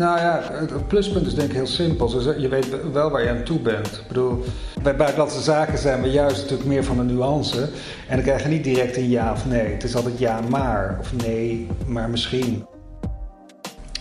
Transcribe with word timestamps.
Nou 0.00 0.18
ja, 0.18 0.42
het 0.52 0.88
pluspunt 0.88 1.26
is 1.26 1.34
denk 1.34 1.48
ik 1.48 1.54
heel 1.54 1.66
simpel. 1.66 2.38
Je 2.40 2.48
weet 2.48 2.92
wel 2.92 3.10
waar 3.10 3.22
je 3.22 3.28
aan 3.28 3.42
toe 3.42 3.58
bent. 3.58 3.86
Ik 3.86 4.08
bedoel, 4.08 4.44
bij 4.82 4.96
buitenlandse 4.96 5.40
zaken 5.40 5.78
zijn 5.78 6.02
we 6.02 6.10
juist 6.10 6.40
natuurlijk 6.40 6.68
meer 6.68 6.84
van 6.84 6.96
de 6.96 7.02
nuance. 7.02 7.68
En 8.08 8.16
dan 8.16 8.22
krijg 8.22 8.42
je 8.42 8.48
niet 8.48 8.64
direct 8.64 8.96
een 8.96 9.08
ja 9.08 9.32
of 9.32 9.46
nee. 9.46 9.72
Het 9.72 9.84
is 9.84 9.96
altijd 9.96 10.18
ja 10.18 10.40
maar 10.40 10.96
of 11.00 11.12
nee, 11.26 11.66
maar 11.86 12.10
misschien. 12.10 12.66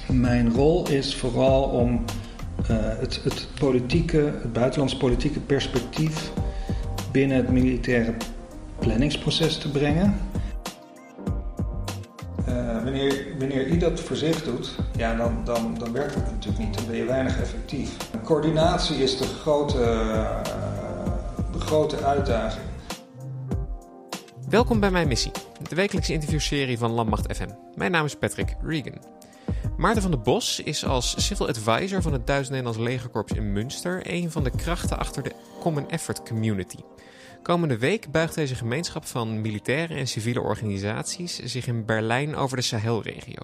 Mijn 0.08 0.54
rol 0.54 0.90
is 0.90 1.16
vooral 1.16 1.64
om 1.64 2.04
uh, 2.72 2.78
het, 2.80 3.20
het, 3.24 3.48
politieke, 3.60 4.18
het 4.42 4.54
buitenlands 4.54 4.98
politieke 4.98 5.40
perspectief 5.40 6.32
binnen 7.12 7.38
het 7.38 7.50
militaire 7.50 8.14
planningsproces 8.80 9.58
te 9.58 9.72
brengen. 9.72 10.29
Wanneer, 13.40 13.68
u 13.68 13.78
dat 13.78 14.00
voor 14.00 14.16
zich 14.16 14.44
doet, 14.44 14.76
ja, 14.98 15.16
dan, 15.16 15.42
dan, 15.46 15.76
dan 15.78 15.92
werkt 15.92 16.16
het 16.16 16.32
natuurlijk 16.32 16.64
niet. 16.64 16.78
Dan 16.78 16.86
ben 16.88 16.96
je 16.96 17.06
weinig 17.06 17.40
effectief. 17.40 17.98
Coördinatie 18.24 18.98
is 18.98 19.18
de 19.18 19.24
grote, 19.24 19.78
uh, 19.78 20.44
de 21.52 21.60
grote 21.60 22.04
uitdaging. 22.04 22.66
Welkom 24.50 24.80
bij 24.80 24.92
mijn 24.92 25.08
missie, 25.08 25.32
de 25.70 25.76
wekelijkse 25.76 26.14
interviewserie 26.14 26.78
van 26.78 26.92
Landmacht 26.92 27.36
FM. 27.36 27.50
Mijn 27.76 27.92
naam 27.92 28.06
is 28.06 28.16
Patrick 28.16 28.56
Regan. 28.62 29.02
Maarten 29.78 30.02
van 30.02 30.12
der 30.12 30.22
Bos 30.22 30.60
is 30.60 30.86
als 30.86 31.26
civil 31.26 31.48
advisor 31.48 32.02
van 32.02 32.14
het 32.14 32.28
Duits-Nederlands 32.28 32.80
Legerkorps 32.80 33.32
in 33.32 33.54
Münster 33.54 34.02
een 34.04 34.32
van 34.32 34.44
de 34.44 34.52
krachten 34.56 34.98
achter 34.98 35.24
de 35.24 35.32
Common 35.60 35.90
Effort 35.90 36.24
Community. 36.24 36.78
Komende 37.42 37.78
week 37.78 38.12
buigt 38.12 38.36
deze 38.36 38.56
gemeenschap 38.56 39.06
van 39.06 39.42
militaire 39.42 39.94
en 39.94 40.08
civiele 40.08 40.42
organisaties 40.42 41.40
zich 41.40 41.68
in 41.68 41.86
Berlijn 41.86 42.36
over 42.36 42.58
de 42.58 42.64
Sahelregio. 42.64 43.42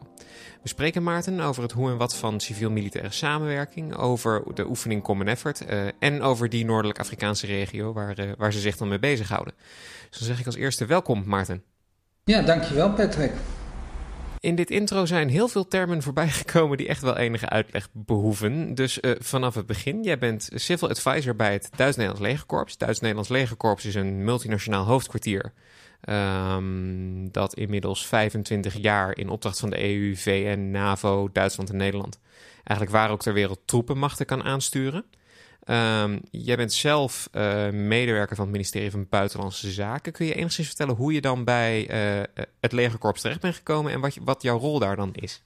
We 0.62 0.67
spreken 0.67 1.03
Maarten 1.03 1.40
over 1.40 1.63
het 1.63 1.72
hoe 1.72 1.90
en 1.90 1.98
wat 1.98 2.16
van 2.16 2.39
civiel-militaire 2.39 3.12
samenwerking, 3.12 3.95
over 3.95 4.44
de 4.53 4.67
oefening 4.67 5.03
Common 5.03 5.28
Effort 5.28 5.61
uh, 5.69 5.88
en 6.00 6.22
over 6.22 6.50
die 6.50 6.66
Noordelijk 6.66 7.00
Afrikaanse 7.00 7.45
regio 7.45 7.94
waar, 7.94 8.19
uh, 8.19 8.31
waar 8.38 8.53
ze 8.53 8.59
zich 8.59 8.78
dan 8.78 8.88
mee 8.88 9.00
bezighouden. 9.00 9.53
Dus 10.09 10.19
dan 10.19 10.28
zeg 10.28 10.39
ik 10.39 10.45
als 10.45 10.56
eerste 10.56 10.86
welkom 10.86 11.23
Maarten. 11.25 11.64
Ja, 12.23 12.41
dankjewel 12.41 12.94
Patrick. 12.94 13.31
In 14.45 14.55
dit 14.55 14.71
intro 14.71 15.05
zijn 15.05 15.29
heel 15.29 15.47
veel 15.47 15.67
termen 15.67 16.01
voorbijgekomen 16.01 16.77
die 16.77 16.88
echt 16.88 17.01
wel 17.01 17.17
enige 17.17 17.49
uitleg 17.49 17.89
behoeven. 17.91 18.75
Dus 18.75 18.99
uh, 19.01 19.11
vanaf 19.19 19.55
het 19.55 19.65
begin, 19.65 20.03
jij 20.03 20.17
bent 20.17 20.49
civil 20.53 20.89
advisor 20.89 21.35
bij 21.35 21.53
het 21.53 21.69
Duits-Nederlands 21.75 22.27
Legerkorps. 22.27 22.77
Duits-Nederlands 22.77 23.29
Legerkorps 23.29 23.85
is 23.85 23.95
een 23.95 24.23
multinationaal 24.23 24.85
hoofdkwartier. 24.85 25.53
Um, 26.09 27.31
dat 27.31 27.53
inmiddels 27.53 28.05
25 28.05 28.77
jaar 28.77 29.17
in 29.17 29.29
opdracht 29.29 29.59
van 29.59 29.69
de 29.69 29.83
EU, 29.83 30.16
VN, 30.16 30.69
NAVO, 30.71 31.29
Duitsland 31.31 31.69
en 31.69 31.77
Nederland 31.77 32.19
eigenlijk 32.63 32.97
waar 32.97 33.09
ook 33.09 33.21
ter 33.21 33.33
wereld 33.33 33.59
troepenmachten 33.66 34.25
kan 34.25 34.43
aansturen. 34.43 35.05
Um, 35.69 36.21
jij 36.31 36.55
bent 36.55 36.73
zelf 36.73 37.30
uh, 37.35 37.69
medewerker 37.69 38.35
van 38.35 38.45
het 38.45 38.53
ministerie 38.53 38.91
van 38.91 39.08
Buitenlandse 39.09 39.72
Zaken. 39.72 40.11
Kun 40.11 40.25
je 40.25 40.33
enigszins 40.33 40.67
vertellen 40.67 40.95
hoe 40.95 41.13
je 41.13 41.22
dan 41.22 41.44
bij 41.44 41.89
uh, 41.89 42.45
het 42.59 42.72
legerkorps 42.72 43.22
terecht 43.22 43.41
bent 43.41 43.55
gekomen 43.55 43.91
en 43.91 43.99
wat, 43.99 44.17
wat 44.23 44.41
jouw 44.41 44.57
rol 44.59 44.80
daar 44.80 44.95
dan 44.95 45.09
is? 45.13 45.41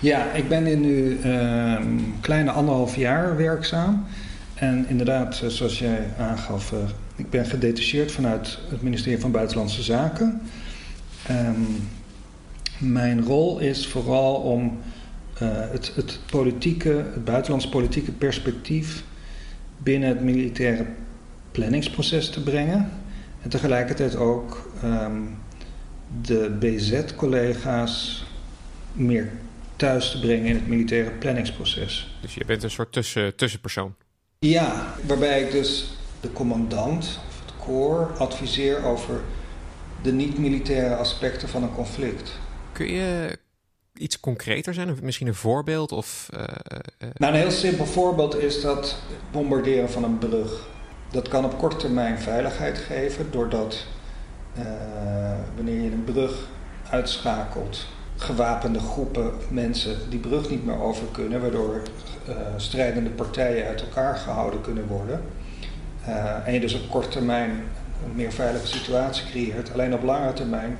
Ja, 0.00 0.32
ik 0.32 0.48
ben 0.48 0.66
in 0.66 0.80
nu 0.80 1.18
uh, 1.24 1.80
kleine 2.20 2.50
anderhalf 2.50 2.96
jaar 2.96 3.36
werkzaam. 3.36 4.06
En 4.54 4.88
inderdaad, 4.88 5.42
zoals 5.46 5.78
jij 5.78 6.08
aangaf, 6.18 6.72
ik 7.16 7.30
ben 7.30 7.46
gedetacheerd 7.46 8.12
vanuit 8.12 8.58
het 8.68 8.82
ministerie 8.82 9.20
van 9.20 9.30
Buitenlandse 9.30 9.82
Zaken. 9.82 10.40
Um, 11.30 11.88
mijn 12.78 13.24
rol 13.24 13.58
is 13.58 13.86
vooral 13.86 14.34
om 14.34 14.80
het, 15.70 15.92
het 15.94 16.18
politieke, 16.30 17.04
het 17.14 17.24
buitenlands 17.24 17.68
politieke 17.68 18.12
perspectief 18.12 19.04
binnen 19.82 20.08
het 20.08 20.20
militaire 20.20 20.86
planningsproces 21.50 22.30
te 22.30 22.42
brengen. 22.42 22.90
En 23.42 23.50
tegelijkertijd 23.50 24.16
ook 24.16 24.72
um, 24.84 25.38
de 26.22 26.56
BZ-collega's 26.60 28.24
meer 28.92 29.30
thuis 29.76 30.10
te 30.10 30.20
brengen 30.20 30.46
in 30.46 30.54
het 30.54 30.66
militaire 30.66 31.10
planningsproces. 31.10 32.16
Dus 32.20 32.34
je 32.34 32.44
bent 32.44 32.62
een 32.62 32.70
soort 32.70 32.92
tussen, 32.92 33.36
tussenpersoon? 33.36 33.94
Ja, 34.38 34.94
waarbij 35.06 35.42
ik 35.42 35.50
dus 35.50 35.96
de 36.20 36.32
commandant 36.32 37.20
of 37.28 37.40
het 37.40 37.52
corps 37.58 38.18
adviseer 38.18 38.84
over 38.84 39.20
de 40.02 40.12
niet-militaire 40.12 40.94
aspecten 40.94 41.48
van 41.48 41.62
een 41.62 41.74
conflict. 41.74 42.38
Kun 42.72 42.92
je 42.92 43.38
iets 43.98 44.20
concreter 44.20 44.74
zijn? 44.74 44.96
Misschien 45.02 45.26
een 45.26 45.34
voorbeeld? 45.34 45.92
Of, 45.92 46.28
uh, 46.34 46.40
uh... 46.40 47.08
Nou, 47.16 47.32
een 47.32 47.40
heel 47.40 47.50
simpel 47.50 47.86
voorbeeld 47.86 48.38
is 48.38 48.60
dat 48.60 48.96
bombarderen 49.30 49.90
van 49.90 50.04
een 50.04 50.18
brug. 50.18 50.68
Dat 51.10 51.28
kan 51.28 51.44
op 51.44 51.58
korte 51.58 51.76
termijn 51.76 52.18
veiligheid 52.18 52.78
geven, 52.78 53.30
doordat 53.30 53.86
uh, 54.58 54.64
wanneer 55.56 55.80
je 55.80 55.90
een 55.90 56.04
brug 56.04 56.48
uitschakelt, 56.90 57.86
gewapende 58.16 58.78
groepen 58.78 59.32
mensen 59.50 60.10
die 60.10 60.18
brug 60.18 60.50
niet 60.50 60.66
meer 60.66 60.80
over 60.80 61.06
kunnen, 61.12 61.40
waardoor 61.40 61.82
strijdende 62.56 63.10
partijen 63.10 63.66
uit 63.66 63.80
elkaar 63.80 64.16
gehouden 64.16 64.60
kunnen 64.60 64.86
worden. 64.86 65.22
en 66.44 66.52
je 66.52 66.60
dus 66.60 66.74
op 66.74 66.90
korte 66.90 67.08
termijn 67.08 67.50
een 68.04 68.14
meer 68.14 68.32
veilige 68.32 68.66
situatie 68.66 69.24
creëert. 69.30 69.72
Alleen 69.72 69.94
op 69.94 70.02
lange 70.02 70.32
termijn 70.32 70.78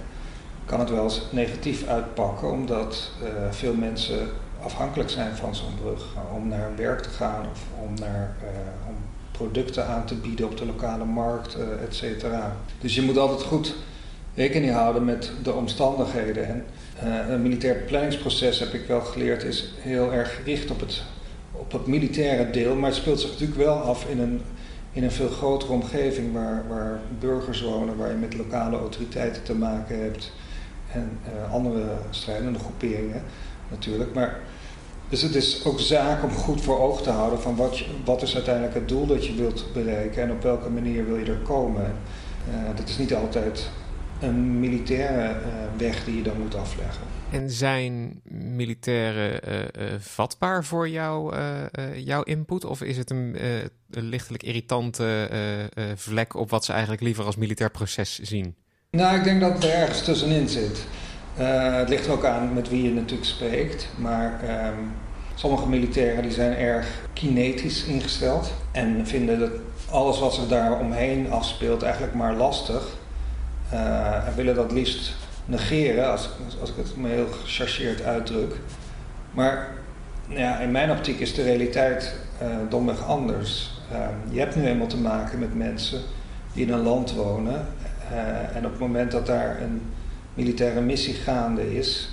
kan 0.65 0.81
het 0.81 0.91
wel 0.91 1.05
eens 1.05 1.23
negatief 1.31 1.87
uitpakken, 1.87 2.51
omdat 2.51 3.11
uh, 3.23 3.29
veel 3.51 3.75
mensen 3.75 4.29
afhankelijk 4.63 5.11
zijn 5.11 5.37
van 5.37 5.55
zo'n 5.55 5.75
brug 5.83 6.05
om 6.35 6.49
naar 6.49 6.71
werk 6.77 7.01
te 7.01 7.09
gaan 7.09 7.47
of 7.53 7.61
om, 7.87 7.95
naar, 8.01 8.37
uh, 8.43 8.89
om 8.89 8.95
producten 9.31 9.87
aan 9.87 10.05
te 10.05 10.15
bieden 10.15 10.47
op 10.47 10.57
de 10.57 10.67
lokale 10.67 11.05
markt, 11.05 11.57
uh, 11.57 11.83
et 11.87 11.95
cetera. 11.95 12.57
Dus 12.81 12.95
je 12.95 13.03
moet 13.03 13.19
altijd 13.19 13.43
goed 13.43 13.75
rekening 14.35 14.73
houden 14.73 15.05
met 15.05 15.33
de 15.43 15.53
omstandigheden. 15.53 16.47
En 16.47 16.65
een 17.33 17.43
militair 17.43 17.75
planningsproces, 17.75 18.59
heb 18.59 18.73
ik 18.73 18.87
wel 18.87 19.01
geleerd, 19.01 19.43
is 19.43 19.75
heel 19.79 20.13
erg 20.13 20.35
gericht 20.35 20.71
op 20.71 20.81
het, 20.81 21.03
op 21.53 21.73
het 21.73 21.87
militaire 21.87 22.51
deel, 22.51 22.75
maar 22.75 22.91
het 22.91 22.99
speelt 22.99 23.21
zich 23.21 23.31
natuurlijk 23.31 23.59
wel 23.59 23.77
af 23.77 24.07
in 24.09 24.21
een 24.21 24.41
in 24.93 25.05
een 25.05 25.11
veel 25.11 25.29
grotere 25.29 25.73
omgeving 25.73 26.33
waar, 26.33 26.65
waar 26.69 27.01
burgers 27.19 27.63
wonen, 27.63 27.97
waar 27.97 28.09
je 28.09 28.17
met 28.17 28.37
lokale 28.37 28.79
autoriteiten 28.79 29.43
te 29.43 29.55
maken 29.55 30.03
hebt 30.03 30.33
en 30.93 31.19
uh, 31.25 31.53
andere 31.53 31.85
strijdende 32.11 32.59
groeperingen 32.59 33.23
natuurlijk. 33.71 34.15
Maar, 34.15 34.39
dus 35.09 35.23
het 35.23 35.35
is 35.35 35.65
ook 35.65 35.81
zaak 35.81 36.23
om 36.23 36.31
goed 36.31 36.61
voor 36.61 36.79
ogen 36.79 37.03
te 37.03 37.11
houden 37.11 37.41
van 37.41 37.57
wat, 37.57 37.83
wat 38.05 38.23
is 38.23 38.35
uiteindelijk 38.35 38.75
het 38.75 38.89
doel 38.89 39.07
dat 39.07 39.27
je 39.27 39.35
wilt 39.35 39.67
bereiken 39.73 40.23
en 40.23 40.31
op 40.31 40.43
welke 40.43 40.71
manier 40.71 41.07
wil 41.07 41.17
je 41.17 41.25
er 41.25 41.39
komen. 41.39 41.95
Uh, 42.49 42.77
dat 42.77 42.89
is 42.89 42.99
niet 42.99 43.15
altijd 43.15 43.71
een 44.21 44.61
militaire 44.61 45.41
uh, 45.41 45.47
weg 45.77 46.05
die 46.05 46.17
je 46.17 46.23
dan 46.23 46.39
moet 46.39 46.55
afleggen. 46.55 47.03
En 47.31 47.51
zijn 47.51 48.21
militairen 48.33 49.41
vatbaar 50.01 50.65
voor 50.65 50.89
jou, 50.89 51.35
jouw 51.95 52.23
input? 52.23 52.65
Of 52.65 52.83
is 52.83 52.97
het 52.97 53.11
een, 53.11 53.37
een 53.91 54.05
lichtelijk 54.05 54.43
irritante 54.43 55.29
vlek 55.97 56.35
op 56.35 56.51
wat 56.51 56.65
ze 56.65 56.73
eigenlijk 56.73 57.03
liever 57.03 57.25
als 57.25 57.37
militair 57.37 57.71
proces 57.71 58.19
zien? 58.19 58.55
Nou, 58.97 59.17
ik 59.17 59.25
denk 59.25 59.41
dat 59.41 59.53
het 59.53 59.65
er 59.65 59.71
ergens 59.73 60.03
tussenin 60.03 60.49
zit. 60.49 60.85
Uh, 61.39 61.77
het 61.77 61.89
ligt 61.89 62.07
er 62.07 62.13
ook 62.13 62.25
aan 62.25 62.55
met 62.55 62.69
wie 62.69 62.83
je 62.83 62.93
natuurlijk 62.93 63.29
spreekt. 63.29 63.89
Maar 63.97 64.41
um, 64.69 64.93
sommige 65.35 65.69
militairen 65.69 66.23
die 66.23 66.33
zijn 66.33 66.57
erg 66.57 66.87
kinetisch 67.13 67.85
ingesteld. 67.85 68.53
En 68.73 69.07
vinden 69.07 69.39
dat 69.39 69.51
alles 69.91 70.19
wat 70.19 70.35
zich 70.35 70.49
daar 70.49 70.79
omheen 70.79 71.31
afspeelt 71.31 71.83
eigenlijk 71.83 72.15
maar 72.15 72.35
lastig. 72.35 72.97
Uh, 73.73 74.27
en 74.29 74.35
willen 74.37 74.55
dat 74.55 74.73
liefst 74.73 75.15
negeren, 75.45 76.11
als, 76.11 76.29
als 76.61 76.71
ik 76.71 76.77
het 76.77 76.97
me 76.97 77.09
heel 77.09 77.29
gechargeerd 77.43 78.03
uitdruk. 78.03 78.55
Maar 79.31 79.69
ja, 80.29 80.59
in 80.59 80.71
mijn 80.71 80.91
optiek 80.91 81.21
is 81.21 81.35
de 81.35 81.43
realiteit 81.43 82.15
uh, 82.43 82.49
domweg 82.69 83.07
anders. 83.07 83.81
Uh, 83.93 83.99
je 84.31 84.39
hebt 84.39 84.57
nu 84.57 84.67
eenmaal 84.67 84.87
te 84.87 85.01
maken 85.01 85.39
met 85.39 85.55
mensen 85.55 86.01
die 86.53 86.67
in 86.67 86.73
een 86.73 86.83
land 86.83 87.15
wonen 87.15 87.67
en 88.55 88.65
op 88.65 88.71
het 88.71 88.81
moment 88.81 89.11
dat 89.11 89.27
daar 89.27 89.61
een 89.63 89.83
militaire 90.35 90.81
missie 90.81 91.15
gaande 91.15 91.77
is, 91.77 92.09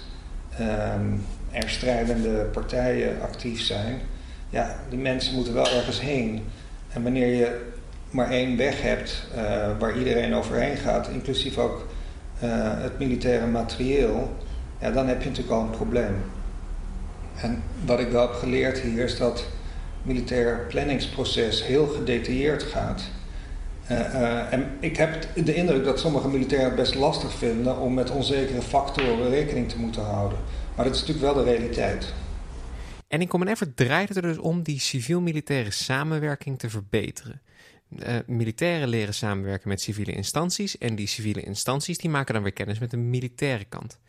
um, 0.60 1.26
er 1.52 1.70
strijdende 1.70 2.44
partijen 2.44 3.22
actief 3.22 3.62
zijn, 3.62 4.02
ja, 4.50 4.76
die 4.90 5.00
mensen 5.00 5.36
moeten 5.36 5.54
wel 5.54 5.70
ergens 5.70 6.02
heen. 6.02 6.44
En 6.90 7.04
wanneer 7.04 7.36
je 7.36 7.62
maar 8.12 8.30
één 8.30 8.58
weg 8.58 8.82
hebt 8.82 9.28
uh, 9.36 9.42
waar 9.80 9.98
iedereen 9.98 10.34
overheen 10.34 10.78
gaat, 10.78 11.08
inclusief 11.08 11.58
ook 11.58 11.88
uh, 12.44 12.50
het 12.82 13.00
militaire 13.00 13.48
materieel, 13.48 14.36
ja, 14.80 14.92
dan 14.92 15.08
heb 15.08 15.22
je 15.22 15.30
natuurlijk 15.30 15.56
al 15.56 15.64
een 15.64 15.70
probleem. 15.70 16.16
En 17.42 17.64
wat 17.86 18.00
ik 18.00 18.10
wel 18.10 18.22
heb 18.22 18.36
geleerd 18.36 18.80
hier 18.80 19.04
is 19.04 19.18
dat 19.18 19.38
het 19.38 19.48
militair 20.04 20.66
planningsproces 20.68 21.66
heel 21.66 21.88
gedetailleerd 21.88 22.64
gaat. 22.64 23.02
Uh, 23.92 24.00
uh, 24.00 24.54
en 24.54 24.78
ik 24.80 24.98
heb 24.98 25.28
de 25.36 25.56
indruk 25.56 25.84
dat 25.84 26.00
sommige 26.00 26.28
militairen 26.28 26.68
het 26.68 26.76
best 26.76 26.96
lastig 26.96 27.34
vinden 27.34 27.78
om 27.78 27.94
met 27.94 28.10
onzekere 28.10 28.62
factoren 28.62 29.30
rekening 29.30 29.70
te 29.70 29.80
moeten 29.80 30.04
houden. 30.04 30.40
Maar 30.76 30.86
dat 30.86 30.96
is 30.96 31.02
natuurlijk 31.02 31.34
wel 31.34 31.44
de 31.44 31.52
realiteit. 31.52 32.14
En 33.08 33.22
in 33.22 33.28
Common 33.28 33.48
Effort 33.48 33.78
draait 33.78 34.08
het 34.08 34.18
er 34.18 34.24
dus 34.24 34.38
om 34.38 34.64
die 34.64 34.80
civiel-militaire 34.80 35.72
samenwerking 35.72 36.60
te 36.60 36.70
verbeteren. 36.70 37.42
Uh, 37.90 38.16
militairen 38.28 38.88
leren 38.88 39.14
samenwerken 39.14 39.70
met 39.70 39.82
civiele 39.82 40.12
instanties 40.12 40.78
en 40.78 40.96
die 40.96 41.08
civiele 41.08 41.42
instanties 41.42 41.98
die 41.98 42.10
maken 42.10 42.34
dan 42.34 42.44
weer 42.44 42.54
kennis 42.54 42.80
met 42.80 42.92
de 42.92 42.98
militaire 42.98 43.66
kant. 43.66 44.00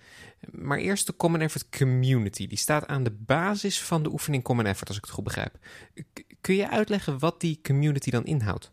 Maar 0.51 0.79
eerst 0.79 1.07
de 1.07 1.17
Common 1.17 1.41
Effort 1.41 1.69
Community. 1.79 2.47
Die 2.47 2.59
staat 2.59 2.87
aan 2.87 3.03
de 3.03 3.11
basis 3.11 3.83
van 3.83 4.03
de 4.03 4.13
oefening 4.13 4.43
Common 4.43 4.67
Effort, 4.67 4.89
als 4.89 4.97
ik 4.97 5.05
het 5.05 5.13
goed 5.13 5.25
begrijp. 5.25 5.59
kun 6.41 6.55
je 6.55 6.71
uitleggen 6.71 7.19
wat 7.19 7.41
die 7.41 7.61
community 7.63 8.11
dan 8.11 8.25
inhoudt? 8.25 8.73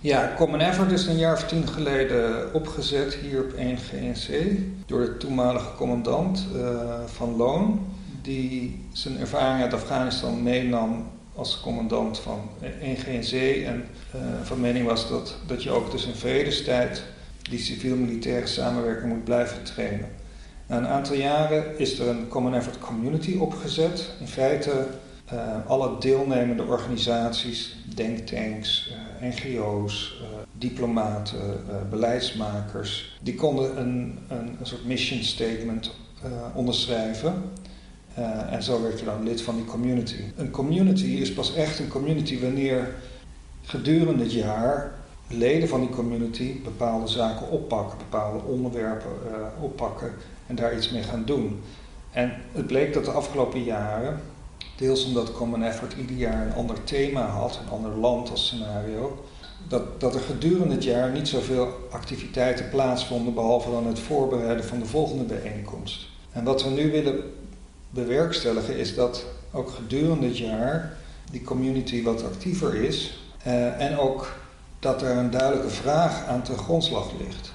Ja, 0.00 0.32
Common 0.36 0.60
Effort 0.60 0.92
is 0.92 1.06
een 1.06 1.18
jaar 1.18 1.34
of 1.34 1.44
tien 1.44 1.68
geleden 1.68 2.54
opgezet 2.54 3.14
hier 3.14 3.40
op 3.40 3.52
1 3.52 3.76
GNC 3.76 4.58
door 4.86 5.00
de 5.00 5.16
toenmalige 5.16 5.74
commandant 5.76 6.46
uh, 6.54 6.80
van 7.06 7.36
Loon, 7.36 7.86
die 8.22 8.84
zijn 8.92 9.18
ervaring 9.18 9.62
uit 9.62 9.74
Afghanistan 9.74 10.42
meenam 10.42 11.06
als 11.34 11.60
commandant 11.60 12.18
van 12.18 12.40
1 12.80 12.96
GNC 12.96 13.64
en 13.64 13.84
uh, 14.16 14.20
van 14.42 14.60
mening 14.60 14.86
was 14.86 15.08
dat, 15.08 15.36
dat 15.46 15.62
je 15.62 15.70
ook 15.70 15.90
dus 15.90 16.06
in 16.06 16.14
vredestijd 16.14 17.02
die 17.50 17.58
civiel-militaire 17.58 18.46
samenwerking 18.46 19.12
moet 19.12 19.24
blijven 19.24 19.62
trainen. 19.62 20.08
Na 20.66 20.76
een 20.76 20.86
aantal 20.86 21.16
jaren 21.16 21.78
is 21.78 21.98
er 21.98 22.08
een 22.08 22.28
Common 22.28 22.54
Effort 22.54 22.78
Community 22.78 23.36
opgezet. 23.38 24.10
In 24.20 24.28
feite 24.28 24.86
uh, 25.32 25.40
alle 25.66 25.98
deelnemende 26.00 26.62
organisaties, 26.62 27.76
denktanks, 27.94 28.94
NGO's, 29.20 30.20
uh, 30.20 30.26
diplomaten, 30.52 31.38
beleidsmakers, 31.90 33.18
die 33.22 33.34
konden 33.34 33.80
een, 33.80 34.18
een, 34.28 34.56
een 34.58 34.66
soort 34.66 34.86
mission 34.86 35.22
statement 35.22 35.94
onderschrijven. 36.54 37.34
en 38.50 38.62
zo 38.62 38.82
werd 38.82 38.98
je 38.98 39.04
dan 39.04 39.22
lid 39.22 39.42
van 39.42 39.56
die 39.56 39.64
community. 39.64 40.22
Een 40.36 40.50
community 40.50 41.06
is 41.06 41.32
pas 41.32 41.54
echt 41.54 41.78
een 41.78 41.88
community 41.88 42.40
wanneer 42.40 42.94
gedurende 43.62 44.22
het 44.22 44.32
jaar 44.32 44.94
leden 45.28 45.68
van 45.68 45.80
die 45.80 45.90
community 45.90 46.62
bepaalde 46.62 47.08
zaken 47.08 47.50
oppakken, 47.50 47.98
bepaalde 47.98 48.44
onderwerpen 48.44 49.10
oppakken 49.60 50.12
en 50.46 50.54
daar 50.54 50.76
iets 50.76 50.90
mee 50.90 51.02
gaan 51.02 51.24
doen. 51.24 51.60
En 52.10 52.32
het 52.52 52.66
bleek 52.66 52.92
dat 52.94 53.04
de 53.04 53.10
afgelopen 53.10 53.62
jaren, 53.62 54.20
deels 54.76 55.04
omdat 55.04 55.32
Common 55.32 55.62
Effort 55.62 55.94
ieder 56.00 56.16
jaar 56.16 56.46
een 56.46 56.54
ander 56.54 56.84
thema 56.84 57.26
had, 57.26 57.60
een 57.62 57.70
ander 57.70 57.90
land 57.90 58.30
als 58.30 58.46
scenario, 58.46 59.24
dat, 59.68 60.00
dat 60.00 60.14
er 60.14 60.20
gedurende 60.20 60.74
het 60.74 60.84
jaar 60.84 61.10
niet 61.10 61.28
zoveel 61.28 61.68
activiteiten 61.90 62.68
plaatsvonden, 62.68 63.34
behalve 63.34 63.70
dan 63.70 63.86
het 63.86 63.98
voorbereiden 63.98 64.64
van 64.64 64.78
de 64.78 64.86
volgende 64.86 65.24
bijeenkomst. 65.24 66.06
En 66.32 66.44
wat 66.44 66.62
we 66.62 66.70
nu 66.70 66.90
willen 66.90 67.22
bewerkstelligen 67.90 68.76
is 68.76 68.94
dat 68.94 69.24
ook 69.52 69.70
gedurende 69.70 70.26
het 70.26 70.38
jaar 70.38 70.96
die 71.30 71.42
community 71.42 72.02
wat 72.02 72.24
actiever 72.24 72.74
is 72.74 73.18
uh, 73.46 73.80
en 73.80 73.98
ook 73.98 74.36
dat 74.78 75.02
er 75.02 75.16
een 75.16 75.30
duidelijke 75.30 75.70
vraag 75.70 76.26
aan 76.26 76.42
ten 76.42 76.58
grondslag 76.58 77.10
ligt. 77.18 77.52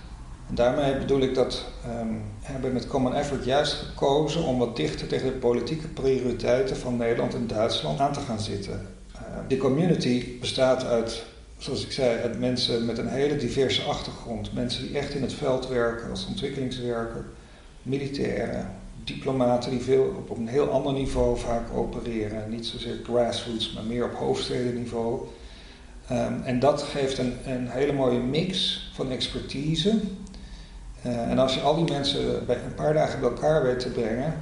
Daarmee 0.54 0.98
bedoel 0.98 1.22
ik 1.22 1.36
dat 1.36 1.66
um, 2.00 2.22
hebben 2.42 2.74
met 2.74 2.88
Common 2.88 3.16
Effort 3.16 3.46
juist 3.46 3.74
gekozen 3.74 4.44
om 4.44 4.58
wat 4.58 4.76
dichter 4.76 5.08
tegen 5.08 5.28
de 5.28 5.38
politieke 5.38 5.88
prioriteiten 5.88 6.78
van 6.78 6.98
Nederland 6.98 7.34
en 7.34 7.48
Duitsland 7.48 8.00
aan 8.00 8.14
te 8.14 8.20
gaan 8.20 8.40
zitten. 8.40 8.88
Uh, 9.50 9.60
community 9.60 10.40
bestaat 10.40 10.86
uit, 10.86 11.24
zoals 11.58 11.86
ik 11.86 11.92
zei, 11.92 12.20
uit 12.22 12.40
mensen 12.40 12.86
met 12.86 12.98
een 12.98 13.08
hele 13.08 13.36
diverse 13.36 13.82
achtergrond. 13.82 14.54
Mensen 14.54 14.88
die 14.88 14.98
echt 14.98 15.14
in 15.14 15.22
het 15.22 15.34
veld 15.34 15.68
werken 15.68 16.10
als 16.10 16.28
ontwikkelingswerker, 16.28 17.26
militairen, 17.82 18.72
diplomaten 19.04 19.72
die 19.72 19.82
veel 19.82 20.26
op 20.28 20.38
een 20.38 20.48
heel 20.48 20.70
ander 20.70 20.94
niveau 20.94 21.38
vaak 21.38 21.74
opereren. 21.76 22.50
Niet 22.50 22.66
zozeer 22.66 23.00
grassroots, 23.04 23.74
maar 23.74 23.84
meer 23.84 24.06
op 24.06 24.14
hoofdstedenniveau. 24.14 25.22
Um, 26.12 26.42
en 26.44 26.60
dat 26.60 26.82
geeft 26.82 27.18
een, 27.18 27.34
een 27.46 27.70
hele 27.70 27.94
mooie 27.94 28.20
mix 28.20 28.82
van 28.94 29.12
expertise 29.12 30.00
en 31.02 31.40
als 31.40 31.54
je 31.54 31.62
al 31.62 31.76
die 31.76 31.94
mensen 31.94 32.46
bij 32.46 32.56
een 32.56 32.76
paar 32.76 32.94
dagen 32.94 33.20
bij 33.20 33.30
elkaar 33.30 33.64
weet 33.64 33.80
te 33.80 33.90
brengen, 33.90 34.34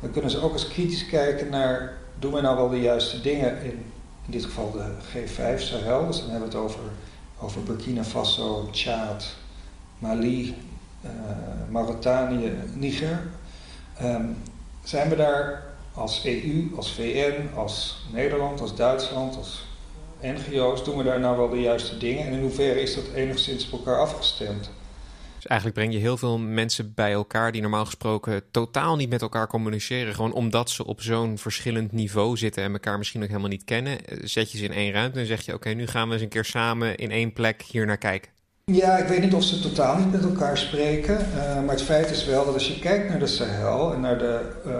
dan 0.00 0.10
kunnen 0.10 0.30
ze 0.30 0.42
ook 0.42 0.52
eens 0.52 0.68
kritisch 0.68 1.06
kijken 1.06 1.50
naar, 1.50 1.92
doen 2.18 2.32
we 2.32 2.40
nou 2.40 2.56
wel 2.56 2.68
de 2.68 2.80
juiste 2.80 3.20
dingen 3.20 3.62
in, 3.62 3.84
in 4.26 4.30
dit 4.32 4.44
geval 4.44 4.70
de 4.70 4.84
G5 5.12 5.60
Sahel, 5.60 6.06
dus 6.06 6.20
dan 6.20 6.30
hebben 6.30 6.50
we 6.50 6.56
het 6.56 6.64
over, 6.64 6.80
over 7.38 7.62
Burkina 7.62 8.04
Faso, 8.04 8.68
Tjaad, 8.70 9.34
Mali, 9.98 10.56
uh, 11.04 11.10
Mauritanië, 11.70 12.52
Niger. 12.74 13.22
Um, 14.02 14.36
zijn 14.82 15.08
we 15.08 15.16
daar 15.16 15.62
als 15.94 16.24
EU, 16.24 16.76
als 16.76 16.92
VN, 16.92 17.48
als 17.54 18.04
Nederland, 18.12 18.60
als 18.60 18.76
Duitsland, 18.76 19.36
als 19.36 19.64
NGO's, 20.22 20.84
doen 20.84 20.96
we 20.96 21.02
daar 21.02 21.20
nou 21.20 21.36
wel 21.36 21.48
de 21.48 21.60
juiste 21.60 21.98
dingen 21.98 22.26
en 22.26 22.32
in 22.32 22.40
hoeverre 22.40 22.82
is 22.82 22.94
dat 22.94 23.04
enigszins 23.14 23.70
op 23.70 23.72
elkaar 23.72 24.00
afgestemd? 24.00 24.70
Dus 25.40 25.48
eigenlijk 25.50 25.80
breng 25.80 25.92
je 25.92 26.00
heel 26.00 26.16
veel 26.16 26.38
mensen 26.38 26.94
bij 26.94 27.12
elkaar 27.12 27.52
die 27.52 27.60
normaal 27.60 27.84
gesproken 27.84 28.42
totaal 28.50 28.96
niet 28.96 29.10
met 29.10 29.22
elkaar 29.22 29.46
communiceren. 29.46 30.14
Gewoon 30.14 30.32
omdat 30.32 30.70
ze 30.70 30.86
op 30.86 31.02
zo'n 31.02 31.38
verschillend 31.38 31.92
niveau 31.92 32.36
zitten 32.36 32.62
en 32.62 32.72
elkaar 32.72 32.98
misschien 32.98 33.22
ook 33.22 33.28
helemaal 33.28 33.48
niet 33.48 33.64
kennen. 33.64 34.06
Eh, 34.06 34.18
zet 34.22 34.52
je 34.52 34.58
ze 34.58 34.64
in 34.64 34.72
één 34.72 34.92
ruimte 34.92 35.18
en 35.18 35.26
zeg 35.26 35.40
je: 35.40 35.54
Oké, 35.54 35.68
nu 35.68 35.86
gaan 35.86 36.06
we 36.06 36.12
eens 36.12 36.22
een 36.22 36.28
keer 36.28 36.44
samen 36.44 36.96
in 36.96 37.10
één 37.10 37.32
plek 37.32 37.62
hier 37.62 37.86
naar 37.86 37.98
kijken. 37.98 38.30
Ja, 38.64 38.96
ik 38.96 39.08
weet 39.08 39.20
niet 39.20 39.34
of 39.34 39.42
ze 39.42 39.60
totaal 39.60 39.98
niet 39.98 40.12
met 40.12 40.24
elkaar 40.24 40.58
spreken. 40.58 41.18
Uh, 41.34 41.54
maar 41.54 41.74
het 41.74 41.82
feit 41.82 42.10
is 42.10 42.24
wel 42.24 42.44
dat 42.44 42.54
als 42.54 42.68
je 42.68 42.78
kijkt 42.78 43.08
naar 43.08 43.18
de 43.18 43.26
Sahel 43.26 43.94
en 43.94 44.00
naar 44.00 44.18
de, 44.18 44.40
uh, 44.66 44.72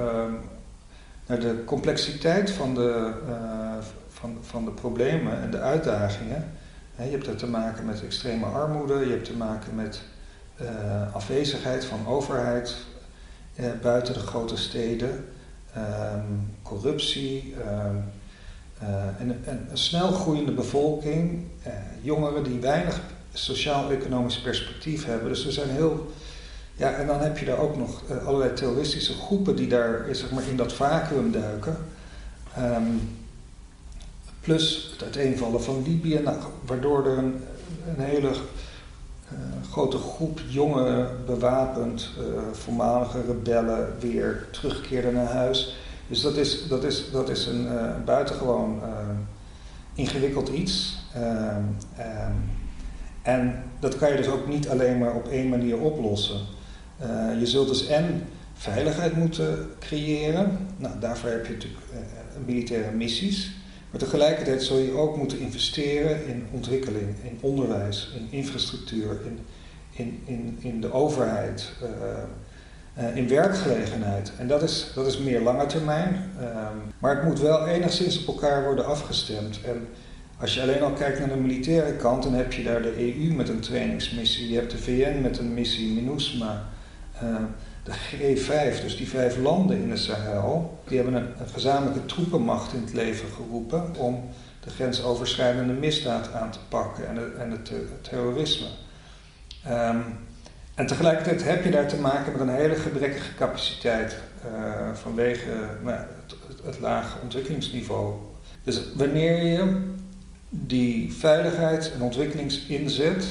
naar 1.26 1.40
de 1.40 1.62
complexiteit 1.64 2.50
van 2.50 2.74
de, 2.74 3.12
uh, 3.28 3.84
van, 4.08 4.38
van 4.40 4.64
de 4.64 4.70
problemen 4.70 5.42
en 5.42 5.50
de 5.50 5.60
uitdagingen. 5.60 6.52
Je 6.96 7.10
hebt 7.10 7.26
er 7.26 7.36
te 7.36 7.46
maken 7.46 7.86
met 7.86 8.04
extreme 8.04 8.46
armoede, 8.46 8.98
je 8.98 9.10
hebt 9.10 9.24
te 9.24 9.36
maken 9.36 9.74
met 9.74 10.02
uh, 10.62 11.14
afwezigheid 11.14 11.84
van 11.84 12.06
overheid 12.06 12.76
uh, 13.54 13.66
buiten 13.82 14.14
de 14.14 14.20
grote 14.20 14.56
steden, 14.56 15.24
um, 15.76 16.54
corruptie, 16.62 17.54
um, 17.58 18.04
uh, 18.82 18.88
en, 19.18 19.40
en, 19.44 19.66
een 19.70 19.78
snel 19.78 20.10
groeiende 20.10 20.52
bevolking, 20.52 21.44
jongeren 22.02 22.44
die 22.44 22.58
weinig 22.58 23.00
sociaal-economisch 23.32 24.40
perspectief 24.40 25.04
hebben. 25.04 25.28
Dus 25.28 25.46
er 25.46 25.52
zijn 25.52 25.70
heel. 25.70 26.12
Ja, 26.76 26.92
en 26.92 27.06
dan 27.06 27.20
heb 27.20 27.38
je 27.38 27.44
daar 27.44 27.58
ook 27.58 27.76
nog 27.76 28.02
allerlei 28.24 28.52
terroristische 28.52 29.12
groepen 29.12 29.56
die 29.56 29.68
daar 29.68 30.06
zeg 30.10 30.30
maar, 30.30 30.48
in 30.48 30.56
dat 30.56 30.72
vacuüm 30.72 31.32
duiken. 31.32 31.76
Um, 32.58 33.00
plus 34.40 34.88
het 34.92 35.02
uiteenvallen 35.02 35.62
van 35.62 35.82
Libië, 35.82 36.20
nou, 36.24 36.36
waardoor 36.66 37.06
er 37.06 37.18
een, 37.18 37.42
een 37.88 38.04
hele 38.04 38.30
uh, 39.32 39.38
grote 39.70 39.98
groep 39.98 40.40
jonge, 40.48 41.08
bewapend, 41.26 42.10
uh, 42.18 42.24
voormalige 42.52 43.22
rebellen 43.26 43.88
weer 44.00 44.46
terugkeerden 44.50 45.14
naar 45.14 45.32
huis. 45.32 45.76
Dus 46.06 46.20
dat 46.20 46.36
is, 46.36 46.68
dat 46.68 46.84
is, 46.84 47.10
dat 47.10 47.28
is 47.28 47.46
een 47.46 47.64
uh, 47.64 47.90
buitengewoon 48.04 48.80
ingewikkeld 49.94 50.48
iets. 50.48 50.98
Ehm, 51.14 51.62
ehm, 51.96 52.32
en 53.22 53.62
dat 53.80 53.96
kan 53.96 54.10
je 54.10 54.16
dus 54.16 54.28
ook 54.28 54.48
niet 54.48 54.68
alleen 54.68 54.98
maar 54.98 55.14
op 55.14 55.28
één 55.28 55.48
manier 55.48 55.78
oplossen. 55.78 56.40
je 57.38 57.46
zult 57.46 57.68
dus 57.68 57.86
en 57.86 58.26
veiligheid 58.54 59.16
moeten 59.16 59.68
creëren. 59.78 60.58
Nou, 60.76 60.98
daarvoor 61.00 61.30
heb 61.30 61.46
je 61.46 61.52
natuurlijk 61.52 61.82
militaire 62.46 62.90
missies. 62.90 63.59
Maar 63.90 64.00
tegelijkertijd 64.00 64.62
zul 64.62 64.78
je 64.78 64.92
ook 64.92 65.16
moeten 65.16 65.38
investeren 65.40 66.26
in 66.26 66.46
ontwikkeling, 66.50 67.08
in 67.22 67.38
onderwijs, 67.40 68.12
in 68.16 68.38
infrastructuur, 68.38 69.20
in, 69.24 69.38
in, 69.90 70.22
in, 70.24 70.58
in 70.60 70.80
de 70.80 70.92
overheid, 70.92 71.72
uh, 71.82 71.88
uh, 73.04 73.16
in 73.16 73.28
werkgelegenheid. 73.28 74.32
En 74.38 74.48
dat 74.48 74.62
is, 74.62 74.90
dat 74.94 75.06
is 75.06 75.18
meer 75.18 75.40
lange 75.40 75.66
termijn. 75.66 76.30
Uh, 76.40 76.46
maar 76.98 77.16
het 77.16 77.24
moet 77.24 77.40
wel 77.40 77.66
enigszins 77.66 78.20
op 78.20 78.26
elkaar 78.26 78.64
worden 78.64 78.86
afgestemd. 78.86 79.60
En 79.64 79.88
als 80.38 80.54
je 80.54 80.62
alleen 80.62 80.82
al 80.82 80.92
kijkt 80.92 81.18
naar 81.18 81.28
de 81.28 81.36
militaire 81.36 81.92
kant, 81.92 82.22
dan 82.22 82.34
heb 82.34 82.52
je 82.52 82.62
daar 82.62 82.82
de 82.82 82.98
EU 82.98 83.32
met 83.34 83.48
een 83.48 83.60
trainingsmissie, 83.60 84.48
je 84.48 84.56
hebt 84.56 84.70
de 84.70 84.78
VN 84.78 85.20
met 85.22 85.38
een 85.38 85.54
missie 85.54 85.92
MINUSMA 85.92 86.68
de 87.90 88.36
G5, 88.36 88.82
dus 88.82 88.96
die 88.96 89.08
vijf 89.08 89.36
landen 89.36 89.76
in 89.76 89.90
de 89.90 89.96
Sahel, 89.96 90.78
die 90.88 90.96
hebben 90.96 91.14
een, 91.14 91.48
gezamenlijke 91.52 92.06
troepenmacht 92.06 92.72
in 92.72 92.80
het 92.80 92.92
leven 92.92 93.28
geroepen 93.28 93.96
om 93.96 94.28
de 94.60 94.70
grensoverschrijdende 94.70 95.72
misdaad 95.72 96.32
aan 96.32 96.50
te 96.50 96.58
pakken 96.68 97.08
en, 97.08 97.38
en 97.38 97.50
het, 97.50 97.68
het, 97.68 98.04
terrorisme. 98.04 98.66
Um, 99.68 100.04
en 100.74 100.86
tegelijkertijd 100.86 101.44
heb 101.44 101.64
je 101.64 101.70
daar 101.70 101.88
te 101.88 101.96
maken 101.96 102.32
met 102.32 102.40
een 102.40 102.54
hele 102.54 102.74
gebrekkige 102.74 103.34
capaciteit 103.34 104.16
uh, 104.44 104.94
vanwege 104.94 105.48
nou, 105.84 105.98
het, 106.64 106.78
lage 106.80 107.18
ontwikkelingsniveau. 107.22 108.14
Dus 108.64 108.82
wanneer 108.94 109.44
je 109.44 109.88
die 110.48 111.12
veiligheid 111.12 111.92
en 111.94 112.02
ontwikkelingsinzet, 112.02 113.26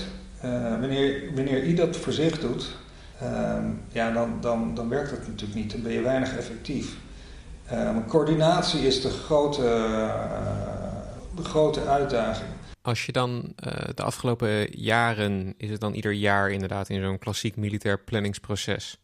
uh, 0.46 0.80
wanneer, 0.80 1.22
wanneer 1.36 1.68
je 1.68 1.74
dat 1.74 1.98
voor 1.98 2.14
zich 2.14 2.40
doet, 2.40 2.78
Um, 3.24 3.82
ja, 3.92 4.12
dan, 4.12 4.38
dan, 4.42 4.76
dan 4.76 4.90
werkt 4.90 5.10
dat 5.10 5.28
natuurlijk 5.28 5.60
niet. 5.60 5.72
Dan 5.72 5.82
ben 5.82 5.92
je 5.92 6.02
weinig 6.02 6.38
effectief. 6.38 6.98
coördinatie 8.08 8.88
is 8.88 9.02
de 9.02 9.10
grote, 9.10 9.62
de 11.36 11.44
grote 11.44 11.86
uitdaging. 11.86 12.50
Als 12.82 13.06
je 13.06 13.12
dan 13.12 13.54
de 13.96 14.04
afgelopen 14.04 14.80
jaren, 14.80 15.54
is 15.58 15.70
het 15.70 15.80
dan 15.80 15.94
ieder 15.94 16.12
jaar 16.12 16.52
inderdaad 16.52 16.90
in 16.90 17.02
zo'n 17.02 17.18
klassiek 17.18 17.56
militair 17.56 18.00
planningsproces, 18.00 19.02